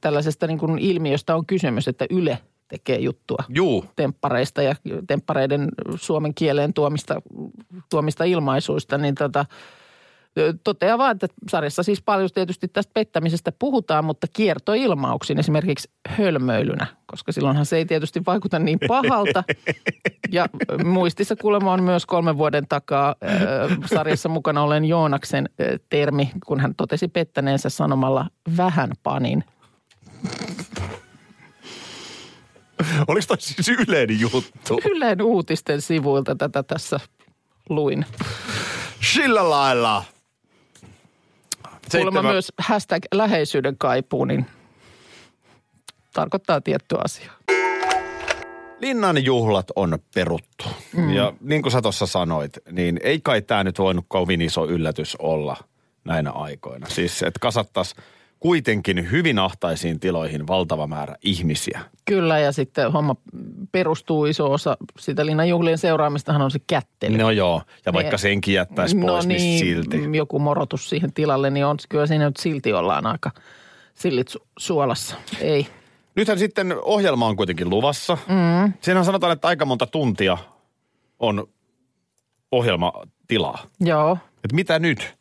tällaisesta 0.01 0.47
niin 0.47 0.59
kuin 0.59 0.79
ilmiöstä 0.79 1.35
on 1.35 1.45
kysymys, 1.45 1.87
että 1.87 2.05
Yle 2.09 2.39
tekee 2.67 2.99
juttua 2.99 3.43
Juu, 3.49 3.85
temppareista 3.95 4.61
ja 4.61 4.75
temppareiden 5.07 5.69
suomen 5.95 6.33
kieleen 6.33 6.73
tuomista, 6.73 7.21
tuomista 7.89 8.23
ilmaisuista, 8.23 8.97
niin 8.97 9.15
tota, 9.15 9.45
Toteaa 10.63 10.97
vaan, 10.97 11.11
että 11.11 11.27
sarjassa 11.49 11.83
siis 11.83 12.01
paljon 12.01 12.29
tietysti 12.33 12.67
tästä 12.67 12.91
pettämisestä 12.93 13.51
puhutaan, 13.59 14.05
mutta 14.05 14.27
kiertoilmauksin 14.33 15.39
esimerkiksi 15.39 15.89
hölmöilynä, 16.09 16.85
koska 17.05 17.31
silloinhan 17.31 17.65
se 17.65 17.77
ei 17.77 17.85
tietysti 17.85 18.21
vaikuta 18.25 18.59
niin 18.59 18.79
pahalta. 18.87 19.43
Ja 20.31 20.49
muistissa 20.83 21.35
kuulemma 21.35 21.73
on 21.73 21.83
myös 21.83 22.05
kolmen 22.05 22.37
vuoden 22.37 22.67
takaa 22.67 23.15
ö, 23.23 23.27
sarjassa 23.85 24.29
mukana 24.29 24.63
olen 24.63 24.85
Joonaksen 24.85 25.49
ö, 25.61 25.79
termi, 25.89 26.31
kun 26.45 26.59
hän 26.59 26.75
totesi 26.75 27.07
pettäneensä 27.07 27.69
sanomalla 27.69 28.29
vähän 28.57 28.91
panin. 29.03 29.43
Oliko 33.07 33.25
toi 33.27 33.37
siis 33.39 33.69
yleinen 33.69 34.19
juttu? 34.19 34.79
Ylen 34.85 35.21
uutisten 35.21 35.81
sivuilta 35.81 36.35
tätä 36.35 36.63
tässä 36.63 36.99
luin. 37.69 38.05
Sillä 39.13 39.49
lailla. 39.49 40.03
Kuulemma 41.91 42.21
myös 42.21 42.51
hashtag 42.57 43.03
läheisyyden 43.13 43.77
kaipuu, 43.77 44.25
niin 44.25 44.45
tarkoittaa 46.13 46.61
tiettyä 46.61 46.99
asiaa. 47.03 47.35
Linnan 48.79 49.25
juhlat 49.25 49.71
on 49.75 49.99
peruttu. 50.15 50.65
Mm. 50.93 51.13
Ja 51.13 51.33
niin 51.41 51.61
kuin 51.61 51.71
sä 51.71 51.81
tuossa 51.81 52.05
sanoit, 52.05 52.51
niin 52.71 52.99
ei 53.03 53.19
kai 53.21 53.41
tämä 53.41 53.63
nyt 53.63 53.79
voinut 53.79 54.05
kovin 54.07 54.41
iso 54.41 54.67
yllätys 54.67 55.15
olla 55.15 55.57
näinä 56.03 56.31
aikoina. 56.31 56.87
Siis, 56.89 57.23
että 57.23 57.39
kasattaisiin 57.39 58.03
kuitenkin 58.39 59.11
hyvin 59.11 59.39
ahtaisiin 59.39 59.99
tiloihin 59.99 60.47
valtava 60.47 60.87
määrä 60.87 61.15
ihmisiä. 61.21 61.79
Kyllä, 62.05 62.39
ja 62.39 62.51
sitten 62.51 62.91
homma 62.91 63.15
perustuu 63.71 64.25
iso 64.25 64.51
osa 64.51 64.77
sitä 64.99 65.25
linnanjuhlien 65.25 65.77
seuraamistahan 65.77 66.41
on 66.41 66.51
se 66.51 66.59
kättely. 66.67 67.17
No 67.17 67.31
joo, 67.31 67.61
ja 67.85 67.93
vaikka 67.93 68.11
Niin. 68.11 68.19
senkin 68.19 68.53
jättäisi 68.53 68.95
pois, 68.97 69.27
niin, 69.27 69.59
silti. 69.59 69.97
joku 70.17 70.39
morotus 70.39 70.89
siihen 70.89 71.13
tilalle, 71.13 71.49
niin 71.49 71.65
on 71.65 71.77
kyllä 71.89 72.07
siinä 72.07 72.25
nyt 72.25 72.37
silti 72.37 72.73
ollaan 72.73 73.05
aika 73.05 73.31
sillit 73.93 74.29
su- 74.37 74.43
suolassa. 74.59 75.15
Ei. 75.41 75.67
Nythän 76.15 76.39
sitten 76.39 76.75
ohjelma 76.81 77.27
on 77.27 77.35
kuitenkin 77.35 77.69
luvassa. 77.69 78.17
Mm. 78.27 78.73
Siinähän 78.81 79.05
sanotaan, 79.05 79.33
että 79.33 79.47
aika 79.47 79.65
monta 79.65 79.87
tuntia 79.87 80.37
on 81.19 81.47
ohjelmatilaa. 82.51 83.63
Joo, 83.79 84.17
Että 84.43 84.55
mitä 84.55 84.79
nyt? 84.79 85.15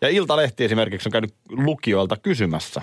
Ja 0.00 0.08
Iltalehti 0.08 0.64
esimerkiksi 0.64 1.08
on 1.08 1.12
käynyt 1.12 1.34
lukijoilta 1.50 2.16
kysymässä, 2.16 2.82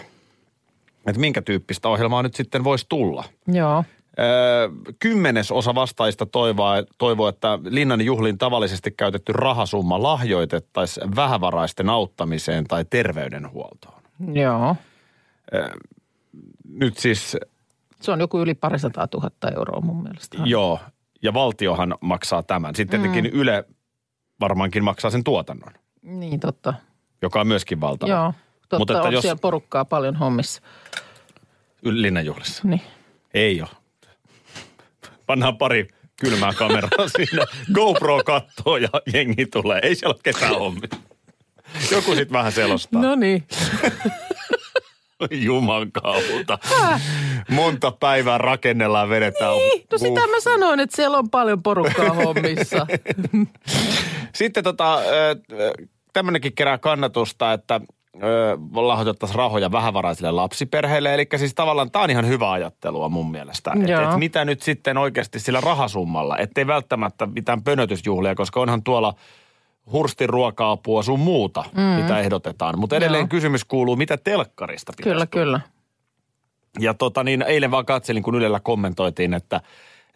että 1.08 1.20
minkä 1.20 1.42
tyyppistä 1.42 1.90
ohjelmaa 1.90 2.24
nyt 2.24 2.36
sitten 2.36 2.64
voisi 2.64 2.86
tulla. 2.90 3.24
joo. 3.48 3.84
Öö, 4.20 4.70
kymmenes 5.00 5.52
osa 5.52 5.76
vastaajista 5.76 6.26
toivoo, 6.26 6.74
toivoo, 6.98 7.28
että 7.28 7.60
Linnan 7.64 8.02
juhlin 8.02 8.38
tavallisesti 8.38 8.92
käytetty 8.92 9.34
rahasumma 9.34 10.04
lahjoitettaisiin 10.04 11.16
vähävaraisten 11.16 11.90
auttamiseen 11.90 12.64
tai 12.64 12.86
terveydenhuoltoon. 12.90 14.02
Joo. 14.34 14.76
Nyt 16.70 16.98
siis, 16.98 17.38
Se 18.02 18.12
on 18.12 18.20
joku 18.20 18.40
yli 18.40 18.54
parisataa 18.54 19.08
tuhatta 19.08 19.50
euroa 19.52 19.82
mun 19.82 20.04
mielestä. 20.04 20.38
joo, 20.46 20.80
ja 21.22 21.34
valtiohan 21.34 21.96
maksaa 22.02 22.44
tämän. 22.44 22.76
Sitten 22.76 23.02
tietenkin 23.02 23.34
Yle 23.34 23.66
varmaankin 24.40 24.84
maksaa 24.84 25.12
sen 25.12 25.24
tuotannon, 25.24 25.74
Niin, 26.02 26.40
totta. 26.40 26.74
Joka 27.24 27.42
on 27.42 27.48
myöskin 27.48 27.82
valtava. 27.82 28.12
Joo, 28.12 28.34
totta. 28.62 28.78
Mutta 28.78 28.94
että 28.94 29.08
on 29.08 29.14
jos 29.14 29.22
siellä 29.22 29.40
porukkaa 29.42 29.86
paljon 29.86 30.16
hommissa. 30.16 30.62
Linnan 31.82 32.26
juhlissa. 32.26 32.62
Niin. 32.66 32.82
Ei 33.34 33.62
ole. 33.62 33.70
Pannaan 35.26 35.58
pari 35.58 35.88
kylmää 36.22 36.54
kameraa 36.54 37.08
sinne. 37.18 37.46
GoPro 37.74 38.24
kattoo 38.24 38.78
ja 38.78 38.90
jengi 39.14 39.46
tulee. 39.46 39.80
Ei 39.84 39.96
siellä 39.96 40.14
ole 40.14 40.20
ketään 40.24 40.56
hommi. 40.56 40.88
Joku 41.92 42.16
sitten 42.16 42.32
vähän 42.34 42.52
selostaa. 42.52 43.02
No 43.02 43.16
niin. 43.16 43.48
Juman 45.32 45.92
kautta. 45.92 46.60
Monta 47.50 47.92
päivää 47.92 48.38
rakennellaan, 48.38 49.10
vedetään. 49.10 49.56
Niin, 49.56 49.86
no 49.92 49.98
sitä 49.98 50.28
mä 50.28 50.40
sanoin, 50.40 50.80
että 50.80 50.96
siellä 50.96 51.18
on 51.18 51.30
paljon 51.30 51.64
porukkaa 51.64 52.10
hommissa. 52.14 52.88
Sitten 54.36 54.64
tota, 54.64 55.00
tämmöinenkin 56.14 56.54
kerää 56.56 56.78
kannatusta, 56.78 57.54
että 57.54 57.82
ö, 58.24 58.58
lahjoitettaisiin 58.74 59.38
rahoja 59.38 59.72
vähävaraisille 59.72 60.32
lapsiperheille. 60.32 61.14
Eli 61.14 61.28
siis 61.36 61.54
tavallaan 61.54 61.92
tämä 61.92 62.04
on 62.04 62.10
ihan 62.10 62.28
hyvä 62.28 62.52
ajattelua 62.52 63.10
mun 63.10 63.32
mielestä. 63.32 63.72
Että 63.76 63.92
Joo. 63.92 64.12
et 64.12 64.18
mitä 64.18 64.46
nyt 64.46 64.62
sitten 64.62 64.98
oikeasti 64.98 65.40
sillä 65.40 65.62
rahasummalla, 65.62 66.38
ettei 66.38 66.68
välttämättä 66.68 67.26
mitään 67.26 67.64
pönötysjuhlia, 67.64 68.36
koska 68.36 68.60
onhan 68.60 68.84
tuolla 68.84 69.14
hurstin 69.92 70.30
ruoka-apua 70.30 71.04
sun 71.04 71.20
muuta, 71.20 71.64
mm. 71.78 71.82
mitä 71.82 72.20
ehdotetaan. 72.20 72.80
Mutta 72.80 72.96
edelleen 72.96 73.22
Joo. 73.22 73.28
kysymys 73.28 73.66
kuuluu, 73.66 73.96
mitä 73.96 74.18
telkkarista 74.18 74.94
pitäisi 74.98 75.14
kyllä, 75.14 75.26
tulla? 75.26 75.44
kyllä. 75.44 75.74
Ja 76.80 76.94
tota 76.94 77.24
niin, 77.24 77.42
eilen 77.42 77.72
vaan 77.72 77.86
katselin, 77.86 78.24
kun 78.24 78.36
Ylellä 78.36 78.60
kommentoitiin, 78.60 79.34
että 79.34 79.62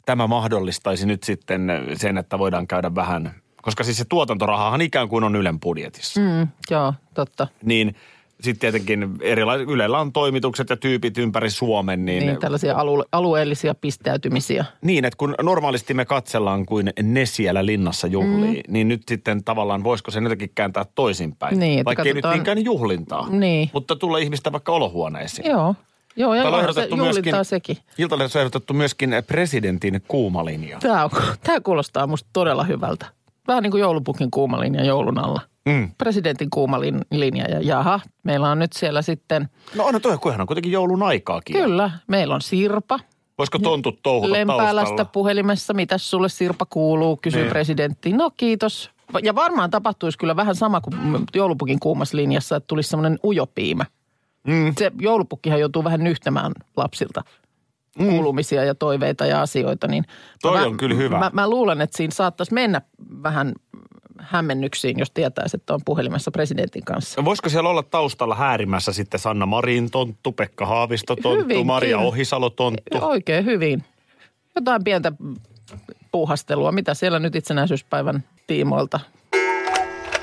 tämä 0.06 0.28
mahdollistaisi 0.28 1.06
nyt 1.06 1.24
sitten 1.24 1.72
sen, 1.94 2.18
että 2.18 2.40
voidaan 2.40 2.68
käydä 2.68 2.96
vähän, 2.96 3.32
koska 3.68 3.84
siis 3.84 3.98
se 3.98 4.06
tuotantorahahan 4.06 4.82
ikään 4.82 5.10
kuin 5.10 5.24
on 5.24 5.36
Ylen 5.36 5.60
budjetissa. 5.60 6.22
Mm. 6.22 6.48
Joo, 6.72 6.94
totta. 7.14 7.48
Niin 7.64 7.96
sitten 8.42 8.60
tietenkin 8.60 9.10
erilaiset, 9.22 9.70
Ylellä 9.70 10.00
on 10.00 10.14
toimitukset 10.14 10.70
ja 10.70 10.78
tyypit 10.78 11.18
ympäri 11.18 11.50
Suomen, 11.50 12.06
niin, 12.06 12.26
Niin, 12.26 12.40
tällaisia 12.40 12.76
alu, 12.76 13.04
alueellisia 13.12 13.76
pistäytymisiä. 13.76 14.66
niin, 14.82 15.06
että 15.06 15.18
kun 15.18 15.36
normaalisti 15.42 15.94
me 15.94 16.06
katsellaan 16.06 16.66
kuin 16.66 16.90
ne 17.04 17.26
siellä 17.26 17.66
linnassa 17.66 18.08
juhlii, 18.08 18.64
mm. 18.68 18.74
niin 18.74 18.88
nyt 18.88 19.02
sitten 19.08 19.44
tavallaan 19.44 19.84
voisiko 19.84 20.12
se 20.12 20.20
jotenkin 20.20 20.52
kääntää 20.56 20.86
toisinpäin. 20.96 21.60
Niin, 21.60 21.86
Vaikka 21.86 22.04
ei 22.04 22.06
nyt 22.06 22.14
katsotaan- 22.16 22.34
niinkään 22.36 22.66
juhlintaa, 22.66 23.30
Niin. 23.30 23.70
mutta 23.74 23.96
tulee 23.96 24.22
ihmistä 24.22 24.52
vaikka 24.52 24.72
olohuoneisiin. 24.72 25.52
Joo, 25.52 25.76
joo 26.16 26.34
ja 26.34 26.42
Täällä 26.42 26.58
on 26.58 26.74
se 26.74 26.88
myöskin, 26.96 27.34
sekin. 27.44 27.78
Iltalehdessä 27.98 28.40
on 28.40 28.42
ehdotettu 28.42 28.74
myöskin 28.74 29.10
presidentin 29.28 30.02
kuuma 30.08 30.46
linja. 30.46 30.80
Tämä, 30.80 31.04
on, 31.04 31.10
tämä 31.44 31.60
kuulostaa 31.60 32.08
musta 32.08 32.30
todella 32.34 32.64
hyvältä. 32.64 33.17
Vähän 33.48 33.64
niin 33.64 33.72
kuin 33.72 33.82
joulupukin 33.82 34.32
kuuma 34.32 34.60
linja 34.60 34.86
joulun 34.86 35.18
alla. 35.18 35.42
Mm. 35.66 35.92
Presidentin 35.98 36.50
kuuma 36.50 36.78
lin- 36.80 37.06
linja 37.12 37.46
ja 37.50 37.60
jaha, 37.62 38.00
meillä 38.24 38.50
on 38.52 38.60
nyt 38.60 38.74
siellä 38.74 39.02
sitten, 39.02 39.50
No 39.76 39.86
on 39.86 40.02
toi, 40.02 40.18
kunhan 40.18 40.42
on 40.42 40.48
kuitenkin 40.48 40.72
joulun 40.72 41.04
aikaakin. 41.04 41.56
kyllä, 41.56 41.92
meillä 42.08 42.36
on 42.36 42.42
Sirpa. 42.42 43.00
Voisiko 43.38 43.60
tontut 43.60 44.00
touhuta 44.04 44.34
Lempäälästä 44.34 44.86
taustalla? 44.88 45.10
puhelimessa, 45.14 45.74
mitäs 45.74 46.10
sulle 46.10 46.30
Sirpa 46.30 46.66
kuuluu, 46.70 47.18
kysyy 47.22 47.42
Niin. 47.42 47.50
presidentti. 47.50 48.14
No 48.14 48.32
kiitos. 48.38 48.92
Ja 49.24 49.36
varmaan 49.36 49.70
tapahtuisi 49.70 50.18
kyllä 50.18 50.36
vähän 50.36 50.56
sama 50.56 50.82
kuin 50.82 50.96
joulupukin 51.36 51.80
kuumassa 51.80 52.18
linjassa, 52.18 52.56
että 52.56 52.68
tulisi 52.68 52.90
semmoinen 52.90 53.20
ujopiimä. 53.26 53.86
Mm. 54.48 54.74
Se 54.78 54.92
joulupukkihan 55.00 55.60
joutuu 55.60 55.84
vähän 55.84 56.04
nyhtämään 56.04 56.52
lapsilta 56.78 57.24
kuulumisia 57.98 58.64
ja 58.64 58.76
toiveita 58.76 59.26
ja 59.26 59.42
asioita. 59.42 59.88
Niin 59.88 60.04
Toi 60.42 60.58
mä, 60.58 60.66
on 60.66 60.78
kyllä 60.78 60.96
hyvä. 60.96 61.20
Mä, 61.20 61.32
mä 61.34 61.50
luulen, 61.50 61.82
että 61.82 61.98
siinä 61.98 62.12
saattaisi 62.12 62.54
mennä 62.54 62.82
vähän 63.24 63.54
hämmennyksiin, 64.20 65.00
jos 65.00 65.12
tietäisi, 65.12 65.58
että 65.58 65.74
on 65.74 65.80
puhelimessa 65.86 66.32
presidentin 66.32 66.86
kanssa. 66.86 67.26
Voisiko 67.26 67.50
siellä 67.50 67.70
olla 67.70 67.84
taustalla 67.84 68.36
häärimässä 68.36 68.94
sitten 68.94 69.20
Sanna 69.20 69.46
Marin 69.46 69.92
tonttu, 69.92 70.32
Pekka 70.32 70.66
Haavisto 70.66 71.16
tonttu, 71.16 71.44
Hyvin, 71.44 71.66
Maria. 71.66 71.98
Ohisalo 71.98 72.50
tonttu? 72.50 72.98
Oikein 73.02 73.46
hyvin. 73.46 73.84
Jotain 74.56 74.84
pientä 74.84 75.12
puuhastelua. 76.12 76.72
Mitä 76.72 76.94
siellä 76.94 77.20
nyt 77.20 77.36
itsenäisyyspäivän 77.36 78.24
tiimoilta? 78.48 79.00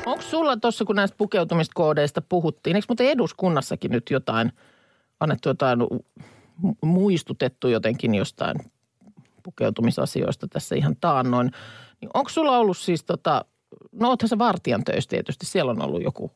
Onko 0.07 0.23
sulla 0.23 0.57
tuossa, 0.57 0.85
kun 0.85 0.97
näistä 0.97 1.17
pukeutumiskoodeista 1.17 2.23
puhuttiin, 2.23 2.77
eikö 2.77 2.87
muuten 2.89 3.09
eduskunnassakin 3.09 3.91
nyt 3.91 4.11
jotain, 4.11 4.53
annettu 5.21 5.49
jotain, 5.49 5.79
muistutettu 6.83 7.69
jotenkin 7.69 8.15
jostain 8.15 8.57
pukeutumisasioista 9.43 10.49
tässä 10.49 10.75
ihan 10.75 10.97
taannoin. 11.01 11.51
Niin 12.01 12.11
onko 12.15 12.31
sulla 12.31 12.59
ollut 12.59 12.79
siis 12.79 13.05
tota, 13.05 13.45
no 13.93 14.09
oothan 14.09 14.29
se 14.29 14.39
vartijan 14.39 14.85
töissä 14.85 15.11
tietysti, 15.11 15.47
siellä 15.47 15.71
on 15.71 15.83
ollut 15.83 16.03
joku 16.03 16.33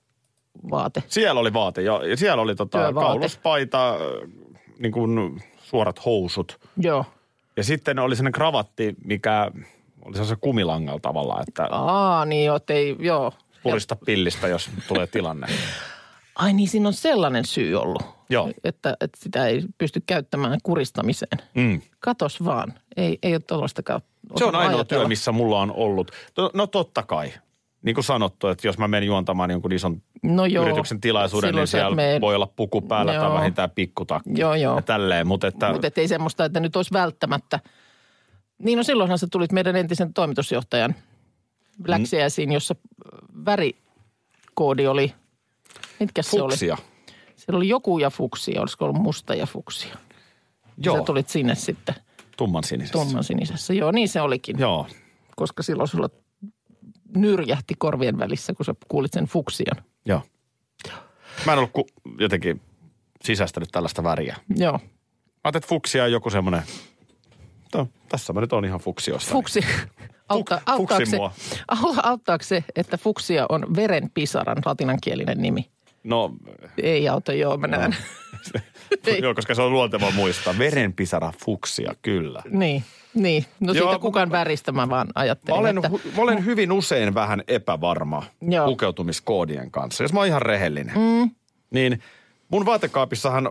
vaate. 0.71 1.03
Siellä 1.09 1.41
oli 1.41 1.53
vaate 1.53 1.83
ja 1.83 2.01
siellä 2.17 2.43
oli 2.43 2.55
tota 2.55 2.79
Työvaate. 2.79 3.07
kauluspaita, 3.07 3.97
niin 4.79 4.93
kuin 4.93 5.43
suorat 5.59 6.05
housut. 6.05 6.59
Joo. 6.77 7.05
Ja 7.57 7.65
sitten 7.65 7.99
oli 7.99 8.17
sellainen 8.17 8.33
kravatti, 8.33 8.95
mikä 9.05 9.51
oli 10.03 10.15
sellaisen 10.15 10.39
kumilangalla 10.41 11.01
tavallaan, 11.01 11.45
että 11.49 11.69
Aa, 11.71 12.25
niin 12.25 12.47
joo, 12.47 12.61
ei, 12.69 12.97
joo. 12.99 13.33
purista 13.63 13.97
pillistä, 14.07 14.49
jos 14.49 14.71
tulee 14.89 15.07
tilanne. 15.07 15.47
Ai 16.39 16.53
niin, 16.53 16.69
siinä 16.69 16.89
on 16.89 16.95
sellainen 16.95 17.45
syy 17.45 17.75
ollut, 17.75 18.03
Joo. 18.31 18.53
että, 18.65 18.97
että 19.01 19.19
sitä 19.23 19.47
ei 19.47 19.63
pysty 19.79 20.03
käyttämään 20.07 20.59
kuristamiseen. 20.63 21.39
Mm. 21.55 21.81
Katos 22.01 22.45
vaan, 22.45 22.75
ei, 22.97 23.19
ei 23.23 23.35
ole 23.35 23.41
tuollaistakaan 23.41 24.01
Se 24.37 24.45
on 24.45 24.55
ainoa 24.55 24.79
ajatella. 24.79 24.85
työ, 24.85 25.09
missä 25.09 25.33
mulla 25.33 25.61
on 25.61 25.73
ollut. 25.73 26.11
No 26.55 26.67
totta 26.67 27.03
kai. 27.03 27.33
Niin 27.83 27.95
kuin 27.95 28.05
sanottu, 28.05 28.49
että 28.49 28.69
jos 28.69 28.79
mä 28.79 28.89
menen 28.89 29.07
juontamaan 29.07 29.51
jonkun 29.51 29.73
ison 29.73 30.03
No 30.23 30.47
joo, 30.47 30.65
yrityksen 30.65 31.01
tilaisuuden, 31.01 31.55
niin 31.55 31.63
et 31.63 31.71
siellä 31.71 31.97
mene- 31.97 32.21
voi 32.21 32.35
olla 32.35 32.53
puku 32.57 32.81
päällä 32.81 33.13
tai 33.13 33.25
Joo. 33.25 33.35
vähintään 33.35 33.71
pikkutakki. 33.71 34.31
Joo, 34.37 34.55
joo. 34.55 34.77
Ja 34.77 34.83
tälleen, 34.83 35.27
mutta 35.27 35.47
että... 35.47 35.73
Mutta 35.73 35.89
ei 35.97 36.09
semmoista, 36.09 36.45
että 36.45 36.61
nyt 36.61 36.77
olisi 36.77 36.93
välttämättä. 36.93 37.61
Niin 38.59 38.77
no 38.77 38.83
silloinhan 38.83 39.19
sä 39.19 39.27
tulit 39.31 39.53
meidän 39.53 39.77
entisen 39.77 40.15
toimitusjohtajan 40.15 40.95
läksiäisiin, 41.87 42.53
jossa 42.53 42.75
koodi 44.55 44.87
oli, 44.87 45.15
mitkä 46.01 46.23
se 46.23 46.43
oli? 46.43 46.57
Siellä 46.57 46.77
oli 47.57 47.69
joku 47.69 47.99
ja 47.99 48.11
fuksia, 48.11 48.61
olisiko 48.61 48.85
ollut 48.85 49.03
musta 49.03 49.35
ja 49.35 49.47
fuksia. 49.47 49.97
Joo, 50.79 50.97
Sä 50.97 51.03
tulit 51.03 51.29
sinne 51.29 51.55
sitten 51.55 51.95
tumman 52.37 52.65
sinisessä. 52.65 52.99
tumman 52.99 53.25
sinisessä. 53.25 53.75
Joo, 53.75 53.91
niin 53.91 54.09
se 54.09 54.21
olikin. 54.21 54.59
Joo. 54.59 54.87
Koska 55.37 55.63
silloin 55.63 55.89
sulla 55.89 56.09
nyrjähti 57.17 57.75
korvien 57.79 58.19
välissä, 58.19 58.53
kun 58.53 58.67
sä 58.67 58.75
kuulit 58.89 59.13
sen 59.13 59.25
fuksian. 59.25 59.85
Joo. 60.07 60.23
Mä 61.47 61.53
en 61.53 61.59
ollut 61.59 61.73
ku, 61.73 61.87
jotenkin 62.19 62.61
sisäistänyt 63.25 63.69
tällaista 63.73 64.03
väriä. 64.03 64.37
Joo. 64.57 64.73
Mä 64.73 64.79
ajattelin, 65.45 65.61
että 65.63 65.69
fuksia 65.69 66.05
on 66.05 66.13
joku 66.13 66.31
semmoinen, 66.31 66.63
no, 67.75 67.89
tässä 68.09 68.33
mä 68.33 68.41
nyt 68.41 68.53
on 68.53 68.65
ihan 68.65 68.81
fuksiosta. 68.81 69.33
Fuksi. 69.33 69.61
Autta, 70.29 70.61
auttaako, 70.67 71.05
se, 71.07 71.19
auttaako 72.03 72.45
se, 72.45 72.65
että 72.77 72.99
fuksia 72.99 73.47
on 73.49 73.77
verenpisaran 73.77 74.59
latinankielinen 74.65 75.39
nimi? 75.39 75.71
No, 76.09 76.35
Ei 76.83 77.09
auta, 77.09 77.33
joo, 77.33 77.57
mä 77.57 77.67
näen. 77.67 77.97
Ei. 79.07 79.21
joo, 79.23 79.35
koska 79.35 79.55
se 79.55 79.63
on 79.63 79.73
luonteva 79.73 80.11
muistaa. 80.11 80.55
Verenpisara 80.59 81.33
fuksia, 81.45 81.95
kyllä. 82.03 82.43
Niin, 82.51 82.85
niin. 83.15 83.45
No 83.61 83.73
Joo, 83.73 83.87
siitä 83.89 84.03
kukaan 84.03 84.31
väristä 84.31 84.73
mä 84.73 84.89
vaan 84.89 85.07
Mä 85.07 85.13
ajattelin, 85.15 85.61
olen, 85.61 85.79
että... 85.79 85.89
hu- 85.89 86.17
mä 86.17 86.23
olen 86.23 86.45
hyvin 86.45 86.73
usein 86.73 87.15
vähän 87.15 87.43
epävarma 87.49 88.23
Joo. 88.43 88.67
pukeutumiskoodien 88.67 89.71
kanssa. 89.71 90.05
Jos 90.05 90.13
mä 90.13 90.21
oon 90.21 90.27
ihan 90.27 90.43
rehellinen, 90.43 90.95
mm. 90.99 91.31
niin 91.71 92.03
mun 92.49 92.67
vaatekaapissahan 92.67 93.51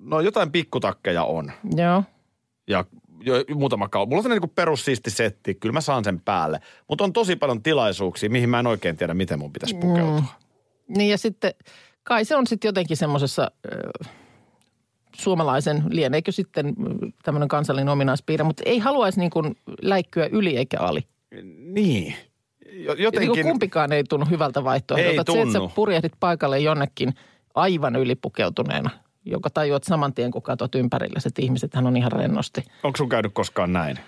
no 0.00 0.20
jotain 0.20 0.52
pikkutakkeja 0.52 1.24
on. 1.24 1.52
Joo. 1.76 2.02
Ja 2.66 2.84
jo, 3.20 3.34
muutama 3.54 3.88
kausi. 3.88 4.08
Mulla 4.08 4.18
on 4.18 4.22
sellainen 4.22 4.42
niin 4.42 4.54
perussiisti 4.54 5.10
setti, 5.10 5.54
kyllä 5.54 5.72
mä 5.72 5.80
saan 5.80 6.04
sen 6.04 6.20
päälle. 6.20 6.60
Mutta 6.88 7.04
on 7.04 7.12
tosi 7.12 7.36
paljon 7.36 7.62
tilaisuuksia, 7.62 8.30
mihin 8.30 8.48
mä 8.48 8.58
en 8.58 8.66
oikein 8.66 8.96
tiedä, 8.96 9.14
miten 9.14 9.38
mun 9.38 9.52
pitäisi 9.52 9.74
pukeutua. 9.74 10.20
Mm. 10.20 10.45
Niin 10.88 11.10
ja 11.10 11.18
sitten 11.18 11.54
kai 12.02 12.24
se 12.24 12.36
on 12.36 12.46
sitten 12.46 12.68
jotenkin 12.68 12.96
semmoisessa 12.96 13.50
äh, 14.06 14.12
suomalaisen, 15.16 15.82
lieneekö 15.90 16.32
sitten 16.32 16.74
tämmöinen 17.22 17.48
kansallinen 17.48 17.88
ominaispiirre, 17.92 18.44
mutta 18.44 18.62
ei 18.66 18.78
haluaisi 18.78 19.20
niin 19.20 19.30
kuin 19.30 19.56
läikkyä 19.82 20.26
yli 20.32 20.56
eikä 20.56 20.76
ali. 20.80 21.00
Niin. 21.72 22.14
Jo- 22.72 22.94
Jotenkin. 22.94 23.32
Niin 23.32 23.46
kumpikaan 23.46 23.92
ei 23.92 24.04
tunnu 24.04 24.26
hyvältä 24.30 24.64
vaihtoehdolta. 24.64 25.10
Ei 25.12 25.18
Että 25.18 25.32
Se, 25.32 25.40
että 25.42 25.52
tunnu. 25.52 25.68
sä 25.68 25.74
purjehdit 25.74 26.12
paikalle 26.20 26.58
jonnekin 26.58 27.14
aivan 27.54 27.96
ylipukeutuneena, 27.96 28.90
joka 29.24 29.50
tajuat 29.50 29.84
saman 29.84 30.14
tien, 30.14 30.30
kun 30.30 30.42
katsot 30.42 30.74
ympärille, 30.74 31.18
että 31.26 31.42
ihmisethän 31.42 31.86
on 31.86 31.96
ihan 31.96 32.12
rennosti. 32.12 32.64
onko 32.82 32.96
sun 32.96 33.08
käynyt 33.08 33.32
koskaan 33.34 33.72
näin? 33.72 33.98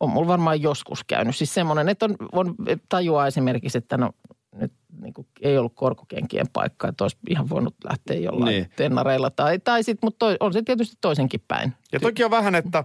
On 0.00 0.10
mulla 0.10 0.28
varmaan 0.28 0.62
joskus 0.62 1.04
käynyt. 1.04 1.36
Siis 1.36 1.54
semmoinen, 1.54 1.88
että 1.88 2.04
on, 2.06 2.16
on 2.32 2.54
tajuaa 2.88 3.26
esimerkiksi, 3.26 3.78
että 3.78 3.96
no 3.96 4.10
nyt 4.58 4.72
niin 5.00 5.14
kuin 5.14 5.26
ei 5.42 5.58
ollut 5.58 5.72
korkokenkien 5.74 6.46
paikka, 6.52 6.88
että 6.88 7.04
olisi 7.04 7.16
ihan 7.30 7.48
voinut 7.48 7.74
lähteä 7.84 8.16
jollain 8.16 8.52
Niin. 8.52 8.70
tennareilla. 8.76 9.30
Tai, 9.30 9.58
tai 9.58 9.82
sitten, 9.82 10.06
mutta 10.06 10.18
toi, 10.26 10.36
on 10.40 10.52
se 10.52 10.62
tietysti 10.62 10.96
toisenkin 11.00 11.42
päin. 11.48 11.72
Ja 11.92 12.00
toki 12.00 12.24
on 12.24 12.30
vähän, 12.30 12.54
että 12.54 12.84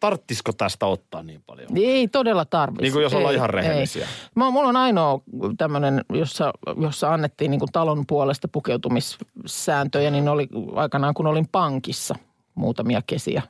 tarttisiko 0.00 0.52
tästä 0.52 0.86
ottaa 0.86 1.22
niin 1.22 1.42
paljon? 1.46 1.68
Niin 1.70 1.90
Ei 1.90 2.08
todella 2.08 2.44
tarvitse. 2.44 2.82
Niin 2.82 2.92
kuin 2.92 3.02
jos 3.02 3.14
ollaan 3.14 3.32
Ei, 3.32 3.36
ihan 3.36 3.50
rehellisiä. 3.50 4.02
ei. 4.04 4.08
Mä, 4.34 4.50
mulla 4.50 4.68
on 4.68 4.76
ainoa 4.76 5.20
tämmöinen, 5.58 6.04
jossa, 6.12 6.52
jossa 6.80 7.12
annettiin 7.12 7.50
niin 7.50 7.58
kuin 7.58 7.72
talon 7.72 8.04
puolesta 8.06 8.48
pukeutumissääntöjä, 8.48 10.10
niin 10.10 10.28
oli 10.28 10.48
aikanaan, 10.74 11.14
kun 11.14 11.26
olin 11.26 11.48
pankissa 11.52 12.14
muutamia 12.54 13.02
kesiä 13.06 13.42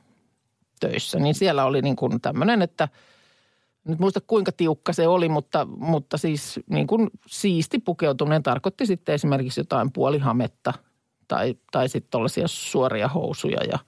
töissä. 0.79 1.19
Niin 1.19 1.35
siellä 1.35 1.65
oli 1.65 1.81
niin 1.81 1.95
kuin 1.95 2.21
tämmöinen, 2.21 2.61
että 2.61 2.87
nyt 3.87 3.99
muista 3.99 4.21
kuinka 4.27 4.51
tiukka 4.51 4.93
se 4.93 5.07
oli, 5.07 5.29
mutta, 5.29 5.65
mutta 5.65 6.17
siis 6.17 6.59
niin 6.69 6.87
kuin 6.87 7.09
siisti 7.27 7.79
pukeutuminen 7.79 8.43
tarkoitti 8.43 8.85
sitten 8.85 9.15
esimerkiksi 9.15 9.59
jotain 9.59 9.91
puolihametta 9.91 10.73
tai, 11.27 11.55
tai 11.71 11.89
sitten 11.89 12.11
tuollaisia 12.11 12.47
suoria 12.47 13.07
housuja. 13.07 13.63
Ja, 13.71 13.79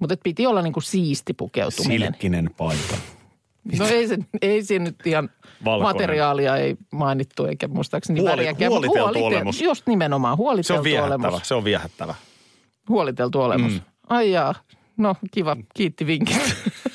mutta 0.00 0.16
piti 0.24 0.46
olla 0.46 0.62
niin 0.62 0.72
kuin 0.72 0.84
siisti 0.84 1.34
pukeutuminen. 1.34 2.00
Silkkinen 2.12 2.50
paita. 2.56 2.94
No 3.78 3.86
ei 3.86 4.08
se, 4.08 4.18
ei 4.42 4.62
se 4.64 4.78
nyt 4.78 5.06
ihan 5.06 5.30
Valkoinen. 5.64 5.94
materiaalia 5.96 6.56
ei 6.56 6.76
mainittu 6.92 7.44
eikä 7.44 7.68
muistaakseni 7.68 8.20
Huoli- 8.20 8.30
väriäkään. 8.30 8.72
mutta 8.72 8.88
huoliteltu 8.88 9.24
olemus. 9.26 9.60
Just 9.62 9.86
nimenomaan, 9.86 10.36
Se 10.36 10.36
huoliteltu 10.36 10.78
on 10.80 10.84
viehättävä, 10.84 11.28
olemus. 11.28 11.48
se 11.48 11.54
on 11.54 11.64
viehättävä. 11.64 12.14
Huoliteltu 12.88 13.40
olemus. 13.40 13.72
Mm. 13.72 13.80
Ai 14.08 14.30
jaa, 14.32 14.54
no 14.96 15.16
kiva, 15.30 15.56
kiitti 15.74 16.06
vinkit. 16.06 16.36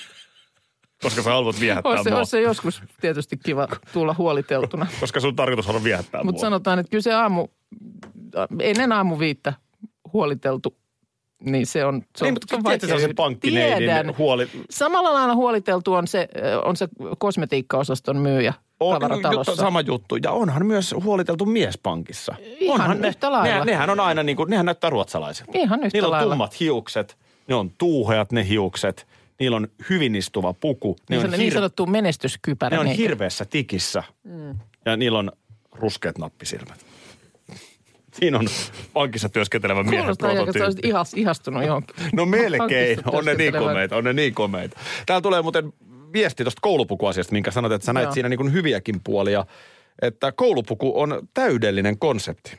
Koska 1.02 1.22
sä 1.22 1.30
haluat 1.30 1.60
viehättää 1.60 1.90
olisi, 1.92 2.04
se, 2.04 2.10
mua. 2.10 2.18
olisi 2.18 2.32
se 2.32 2.42
joskus 2.42 2.82
tietysti 3.02 3.38
kiva 3.38 3.68
tulla 3.94 4.16
huoliteltuna. 4.18 4.88
Koska 5.00 5.20
sun 5.20 5.36
tarkoitus 5.36 5.68
on 5.70 5.84
viehättää 5.84 6.24
Mutta 6.24 6.42
sanotaan, 6.42 6.80
että 6.80 6.90
kyllä 6.90 7.02
se 7.02 7.14
aamu, 7.14 7.48
ennen 8.60 8.92
aamu 8.92 9.20
viittä 9.20 9.54
huoliteltu, 10.14 10.76
niin 11.44 11.66
se 11.66 11.86
on, 11.86 12.02
se 12.18 12.26
Ei, 12.26 12.30
on, 12.30 12.34
mutta 12.36 12.48
se 12.50 12.56
on 12.56 12.64
vaikea. 12.64 13.00
sen 13.00 13.16
pankkineidin 13.16 14.18
huoli... 14.18 14.50
Samalla 14.70 15.14
lailla 15.14 15.36
huoliteltu 15.36 15.94
on 15.94 16.08
se, 16.08 16.28
on 16.66 16.76
se 16.76 16.88
kosmetiikkaosaston 17.18 18.18
myyjä 18.18 18.54
On, 18.80 18.94
tavaratalossa. 19.02 19.52
juttu- 19.52 19.62
sama 19.62 19.82
juttu. 19.82 20.16
Ja 20.16 20.32
onhan 20.32 20.66
myös 20.66 20.96
huoliteltu 21.04 21.46
mies 21.46 21.78
pankissa. 21.78 22.36
Ihan 22.60 22.82
onhan 22.82 23.06
yhtä 23.06 23.32
lailla. 23.32 23.66
Ne, 23.66 23.72
nehän 23.72 23.90
on 23.90 24.00
aina 24.00 24.24
niin 24.24 24.36
kuin, 24.36 24.50
nehän 24.50 24.66
näyttää 24.66 24.90
ruotsalaisilta. 24.90 25.52
Ihan 25.56 25.80
yhtä 25.84 25.96
Niillä 25.96 26.08
on 26.08 26.12
lailla. 26.12 26.34
tummat 26.34 26.60
hiukset, 26.60 27.18
ne 27.48 27.56
on 27.56 27.72
tuuheat 27.78 28.32
ne 28.32 28.48
hiukset, 28.48 29.08
niillä 29.40 29.58
on 29.58 29.68
hyvin 29.90 30.16
istuva 30.16 30.54
puku. 30.54 30.96
Ne 31.10 31.18
Niin, 31.18 31.34
on, 31.34 31.40
niin 31.40 31.52
sanottu 31.52 31.86
menestyskypärä. 31.86 32.78
ne 32.78 32.80
on 32.90 32.96
hirveässä 32.98 33.46
tikissä 33.46 34.04
mm. 34.24 34.60
ja 34.86 34.98
niillä 34.98 35.20
on 35.20 35.32
ruskeat 35.72 36.18
nappisilmät. 36.18 36.86
Siinä 38.14 38.38
on 38.40 38.48
pankissa 38.94 39.30
työskentelevä 39.30 39.84
miehen 39.84 40.00
Kuulostaa 40.00 40.30
prototyyppi. 40.30 40.62
olisit 40.62 40.86
ihas, 40.86 41.14
ihastunut 41.14 41.64
johonkin. 41.66 41.96
No 42.14 42.26
melkein, 42.26 43.00
on 43.12 43.26
ne 43.26 43.34
niin 43.34 43.54
komeita, 43.54 43.96
on 43.96 44.04
ne 44.04 44.14
niin 44.14 44.34
komeita. 44.34 44.80
Täällä 45.06 45.22
tulee 45.22 45.42
muuten 45.42 45.74
viesti 46.14 46.44
tuosta 46.44 46.60
koulupukuasiasta, 46.62 47.34
minkä 47.34 47.52
sanoit, 47.52 47.74
että 47.74 47.86
sä 47.86 47.94
näit 47.94 48.06
Joo. 48.06 48.14
siinä 48.14 48.30
niin 48.30 48.38
kuin 48.38 48.54
hyviäkin 48.54 48.96
puolia. 49.04 49.46
Että 50.02 50.32
koulupuku 50.32 51.02
on 51.02 51.28
täydellinen 51.34 52.00
konsepti. 52.00 52.58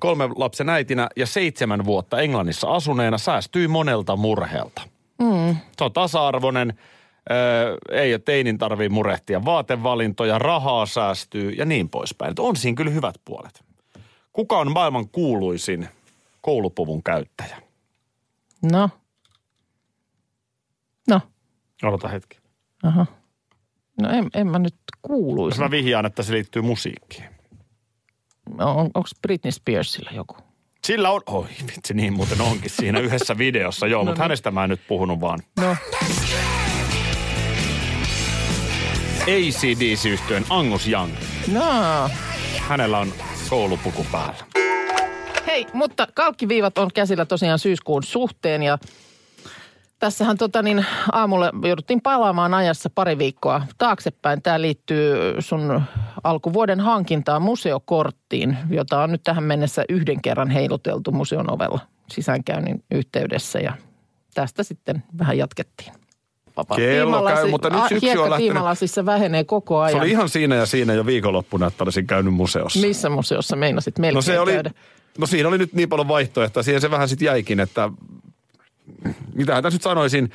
Kolmen 0.00 0.30
lapsen 0.36 0.68
äitinä 0.68 1.08
ja 1.16 1.26
seitsemän 1.26 1.84
vuotta 1.84 2.20
Englannissa 2.20 2.68
asuneena 2.68 3.18
säästyy 3.18 3.68
monelta 3.68 4.16
murheelta. 4.16 4.82
Mm. 5.18 5.56
Se 5.78 5.84
on 5.84 5.92
tasa-arvoinen, 5.92 6.78
öö, 7.30 7.76
ei 7.90 8.14
ole 8.14 8.18
teinin 8.18 8.58
tarvii 8.58 8.88
murehtia 8.88 9.44
vaatevalintoja, 9.44 10.38
rahaa 10.38 10.86
säästyy 10.86 11.50
ja 11.50 11.64
niin 11.64 11.88
poispäin. 11.88 12.30
Et 12.30 12.38
on 12.38 12.56
siinä 12.56 12.76
kyllä 12.76 12.90
hyvät 12.90 13.14
puolet. 13.24 13.64
Kuka 14.32 14.58
on 14.58 14.72
maailman 14.72 15.08
kuuluisin 15.08 15.88
koulupuvun 16.40 17.02
käyttäjä? 17.02 17.62
No. 18.72 18.90
No. 21.08 21.20
Odota 21.82 22.08
hetki. 22.08 22.38
Aha. 22.82 23.06
No 24.02 24.10
en, 24.10 24.30
en 24.34 24.46
mä 24.46 24.58
nyt 24.58 24.74
kuuluisi. 25.02 25.60
mä 25.60 25.70
vihjaan, 25.70 26.06
että 26.06 26.22
se 26.22 26.32
liittyy 26.32 26.62
musiikkiin. 26.62 27.24
On, 28.58 28.76
onko 28.76 29.08
Britney 29.22 29.52
Spearsilla 29.52 30.10
joku? 30.14 30.36
Sillä 30.86 31.10
on, 31.10 31.20
oi 31.26 31.46
vitsi 31.66 31.94
niin 31.94 32.12
muuten 32.12 32.40
onkin 32.40 32.70
siinä 32.70 33.00
yhdessä 33.00 33.38
videossa, 33.38 33.86
joo, 33.86 34.00
no 34.00 34.04
mutta 34.04 34.18
niin. 34.18 34.22
hänestä 34.22 34.50
mä 34.50 34.64
en 34.64 34.70
nyt 34.70 34.80
puhunut 34.88 35.20
vaan. 35.20 35.38
No. 35.60 35.76
ACDC-yhtyön 39.22 40.44
Angus 40.50 40.88
Young. 40.88 41.12
No. 41.52 41.62
Hänellä 42.58 42.98
on 42.98 43.12
koulupuku 43.50 44.06
päällä. 44.12 44.44
Hei, 45.46 45.66
mutta 45.72 46.08
kalkkiviivat 46.14 46.78
on 46.78 46.90
käsillä 46.94 47.24
tosiaan 47.24 47.58
syyskuun 47.58 48.02
suhteen 48.02 48.62
ja 48.62 48.78
tässähän 49.98 50.38
tota 50.38 50.62
niin, 50.62 50.86
aamulla 51.12 51.50
jouduttiin 51.62 52.00
palaamaan 52.00 52.54
ajassa 52.54 52.90
pari 52.90 53.18
viikkoa 53.18 53.62
taaksepäin. 53.78 54.42
Tämä 54.42 54.60
liittyy 54.60 55.16
sun 55.38 55.82
alkuvuoden 56.24 56.80
hankintaan 56.80 57.42
museokorttiin, 57.42 58.58
jota 58.70 59.02
on 59.02 59.12
nyt 59.12 59.22
tähän 59.22 59.44
mennessä 59.44 59.84
yhden 59.88 60.22
kerran 60.22 60.50
heiluteltu 60.50 61.12
museon 61.12 61.52
ovella 61.52 61.80
sisäänkäynnin 62.10 62.84
yhteydessä 62.90 63.58
ja 63.58 63.72
tästä 64.34 64.62
sitten 64.62 65.02
vähän 65.18 65.38
jatkettiin. 65.38 65.92
Vapaa 66.56 66.76
Kello 66.76 67.26
käy, 67.26 67.50
mutta 67.50 67.70
nyt 67.70 67.82
syksy 67.88 68.18
on 68.18 68.30
lähtenyt- 68.30 69.06
vähenee 69.06 69.44
koko 69.44 69.78
ajan. 69.78 69.92
Se 69.92 70.02
oli 70.02 70.10
ihan 70.10 70.28
siinä 70.28 70.54
ja 70.54 70.66
siinä 70.66 70.94
jo 70.94 71.06
viikonloppuna, 71.06 71.66
että 71.66 71.84
olisin 71.84 72.06
käynyt 72.06 72.34
museossa. 72.34 72.78
Missä 72.80 73.08
museossa 73.08 73.56
meinasit 73.56 73.98
melkein 73.98 74.14
No 74.14 74.22
se 74.22 74.40
oli, 74.40 74.52
käydä? 74.52 74.70
no 75.18 75.26
siinä 75.26 75.48
oli 75.48 75.58
nyt 75.58 75.72
niin 75.72 75.88
paljon 75.88 76.08
vaihtoehtoja, 76.08 76.62
siihen 76.62 76.80
se 76.80 76.90
vähän 76.90 77.08
sitten 77.08 77.26
jäikin, 77.26 77.60
että 77.60 77.90
mitähän 79.34 79.62
tässä 79.62 79.74
nyt 79.74 79.82
sanoisin, 79.82 80.30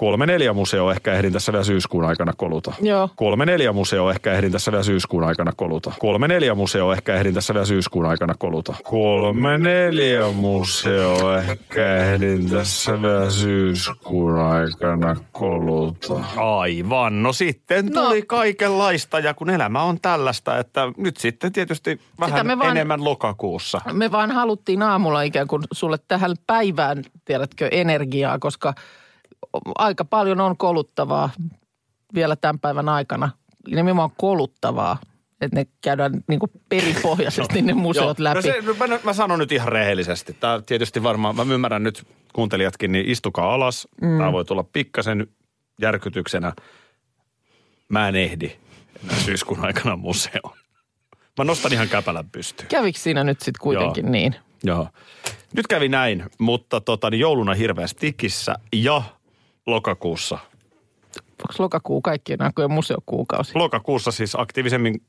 Kolme 0.00 0.26
neljä 0.26 0.52
museo 0.52 0.90
ehkä 0.90 1.12
ehdin 1.12 1.32
tässä 1.32 1.52
vielä 1.52 1.64
syyskuun 1.64 2.04
aikana 2.04 2.32
koluta. 2.36 2.72
Joo. 2.82 3.08
Kolme 3.16 3.46
neljä 3.46 3.72
museo 3.72 4.10
ehkä 4.10 4.32
ehdin 4.32 4.52
tässä 4.52 4.72
vielä 4.72 4.82
syyskuun 4.84 5.24
aikana 5.24 5.52
koluta. 5.56 5.92
Kolme 5.98 6.28
neljä 6.28 6.54
museo 6.54 6.92
ehkä 6.92 7.14
ehdin 7.16 7.34
tässä 7.34 7.54
vielä 7.54 7.66
syyskuun 7.66 8.06
aikana 8.06 8.34
koluta. 8.38 8.74
Kolme 8.84 9.58
neljä 9.58 10.28
museo 10.32 11.34
ehkä 11.34 11.96
ehdin 11.96 12.50
tässä 12.50 13.02
vielä 13.02 13.30
syyskuun 13.30 14.38
aikana 14.38 15.16
koluta. 15.32 16.14
Aivan. 16.36 17.22
No 17.22 17.32
sitten 17.32 17.86
No. 17.86 18.02
tuli 18.04 18.22
kaikenlaista 18.22 19.18
ja 19.18 19.34
kun 19.34 19.50
elämä 19.50 19.82
on 19.82 20.00
tällaista, 20.00 20.58
että 20.58 20.92
nyt 20.96 21.16
sitten 21.16 21.52
tietysti 21.52 22.00
vähän 22.20 22.46
me 22.46 22.58
vaan- 22.58 22.70
enemmän 22.70 23.04
lokakuussa. 23.04 23.80
Me 23.92 24.12
vaan 24.12 24.30
haluttiin 24.30 24.82
aamulla 24.82 25.22
ikään 25.22 25.46
kuin 25.48 25.62
sulle 25.72 25.96
tähän 26.08 26.32
päivään, 26.46 27.04
tiedätkö, 27.24 27.68
energiaa, 27.72 28.38
koska 28.38 28.74
aika 29.78 30.04
paljon 30.04 30.40
on 30.40 30.56
koluttavaa 30.56 31.30
vielä 32.14 32.36
tämän 32.36 32.58
päivän 32.58 32.88
aikana. 32.88 33.30
Nimenomaan 33.68 34.10
koluttavaa, 34.16 34.98
että 35.40 35.56
ne 35.56 35.66
käydään 35.80 36.12
niin 36.28 36.40
kuin 36.40 36.50
perinpohjaisesti 36.68 37.62
ne 37.62 37.74
museot 37.74 38.18
Joo. 38.18 38.24
läpi. 38.24 38.36
No 38.36 38.42
se, 38.42 38.88
mä, 38.88 38.98
mä 39.04 39.12
sanon 39.12 39.38
nyt 39.38 39.52
ihan 39.52 39.68
rehellisesti. 39.68 40.36
Tämä 40.40 40.62
tietysti 40.66 41.02
varmaan, 41.02 41.36
mä 41.36 41.42
ymmärrän 41.54 41.82
nyt 41.82 42.06
kuuntelijatkin, 42.32 42.92
niin 42.92 43.08
istukaa 43.08 43.54
alas. 43.54 43.88
Mm. 44.02 44.18
Tämä 44.18 44.32
voi 44.32 44.44
tulla 44.44 44.64
pikkasen 44.72 45.26
järkytyksenä. 45.80 46.52
Mä 47.88 48.08
en 48.08 48.16
ehdi 48.16 48.50
syyskuun 49.24 49.64
aikana 49.64 49.96
museoon. 49.96 50.56
Mä 51.38 51.44
nostan 51.44 51.72
ihan 51.72 51.88
käpälän 51.88 52.30
pystyyn. 52.30 52.68
Kävikö 52.68 52.98
siinä 52.98 53.24
nyt 53.24 53.40
sitten 53.40 53.62
kuitenkin 53.62 54.04
Joo. 54.04 54.12
niin? 54.12 54.34
Joo. 54.64 54.88
Nyt 55.56 55.66
kävi 55.66 55.88
näin, 55.88 56.24
mutta 56.38 56.80
tota, 56.80 57.10
niin 57.10 57.20
jouluna 57.20 57.54
hirveästi 57.54 58.00
tikissä 58.00 58.54
ja 58.72 59.02
lokakuussa. 59.70 60.38
Onko 61.16 61.54
lokakuu 61.58 62.02
kaikkien 62.02 62.42
aikojen 62.42 62.70
museokuukausi? 62.70 63.52
Lokakuussa 63.54 64.10
siis 64.10 64.34
aktiivisemmin 64.38 65.02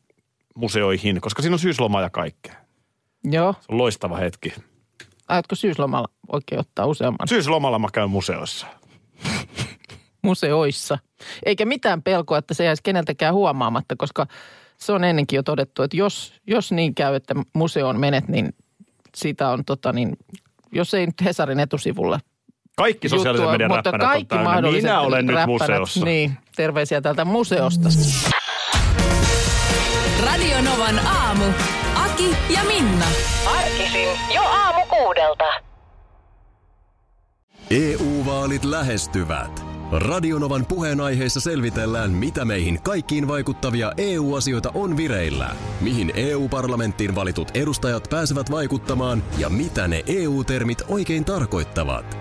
museoihin, 0.55 1.21
koska 1.21 1.41
siinä 1.41 1.55
on 1.55 1.59
syysloma 1.59 2.01
ja 2.01 2.09
kaikkea. 2.09 2.55
Joo. 3.23 3.53
Se 3.53 3.65
on 3.69 3.77
loistava 3.77 4.17
hetki. 4.17 4.53
Aiotko 5.27 5.55
syyslomalla 5.55 6.07
oikein 6.31 6.59
ottaa 6.59 6.85
useamman 6.85 7.27
Syyslomalla 7.27 7.79
mä 7.79 7.87
käyn 7.93 8.09
museoissa. 8.09 8.67
museoissa? 10.23 10.97
Eikä 11.45 11.65
mitään 11.65 12.03
pelkoa, 12.03 12.37
että 12.37 12.53
se 12.53 12.63
jäisi 12.63 12.83
keneltäkään 12.83 13.33
huomaamatta, 13.33 13.95
koska 13.97 14.27
se 14.77 14.91
on 14.91 15.03
ennenkin 15.03 15.37
jo 15.37 15.43
todettu, 15.43 15.83
että 15.83 15.97
jos, 15.97 16.33
jos 16.47 16.71
niin 16.71 16.95
käy, 16.95 17.15
että 17.15 17.35
museoon 17.53 17.99
menet, 17.99 18.27
niin 18.27 18.55
siitä 19.15 19.49
on 19.49 19.65
tota 19.65 19.93
niin, 19.93 20.17
jos 20.71 20.93
ei 20.93 21.05
nyt 21.05 21.21
Hesarin 21.23 21.59
etusivulla 21.59 22.19
Kaikki 22.77 23.09
sosiaalisen 23.09 23.43
juttua, 23.43 23.51
median 23.51 23.71
mutta 23.71 23.91
räppänät 23.91 24.03
on 24.03 24.09
kaikki 24.09 24.35
täynnä. 24.35 24.71
Minä 24.71 25.01
olen 25.01 25.25
nyt 25.25 25.35
räppänät, 25.35 25.47
museossa. 25.47 26.05
Niin, 26.05 26.37
terveisiä 26.55 27.01
täältä 27.01 27.25
museosta. 27.25 27.89
Radio 30.25 30.61
Novan 30.61 30.99
aamu. 31.07 31.45
Aki 31.95 32.35
ja 32.53 32.63
Minna. 32.63 33.05
Arkisin 33.57 34.09
jo 34.35 34.41
aamu 34.41 34.81
kuudelta. 34.89 35.45
EU-vaalit 37.71 38.63
lähestyvät. 38.63 39.63
Radionovan 39.91 40.65
puheenaiheessa 40.65 41.39
selvitellään, 41.39 42.11
mitä 42.11 42.45
meihin 42.45 42.81
kaikkiin 42.81 43.27
vaikuttavia 43.27 43.91
EU-asioita 43.97 44.71
on 44.73 44.97
vireillä, 44.97 45.55
mihin 45.81 46.11
EU-parlamenttiin 46.15 47.15
valitut 47.15 47.47
edustajat 47.53 48.07
pääsevät 48.09 48.51
vaikuttamaan 48.51 49.23
ja 49.37 49.49
mitä 49.49 49.87
ne 49.87 50.03
EU-termit 50.07 50.81
oikein 50.87 51.25
tarkoittavat. 51.25 52.20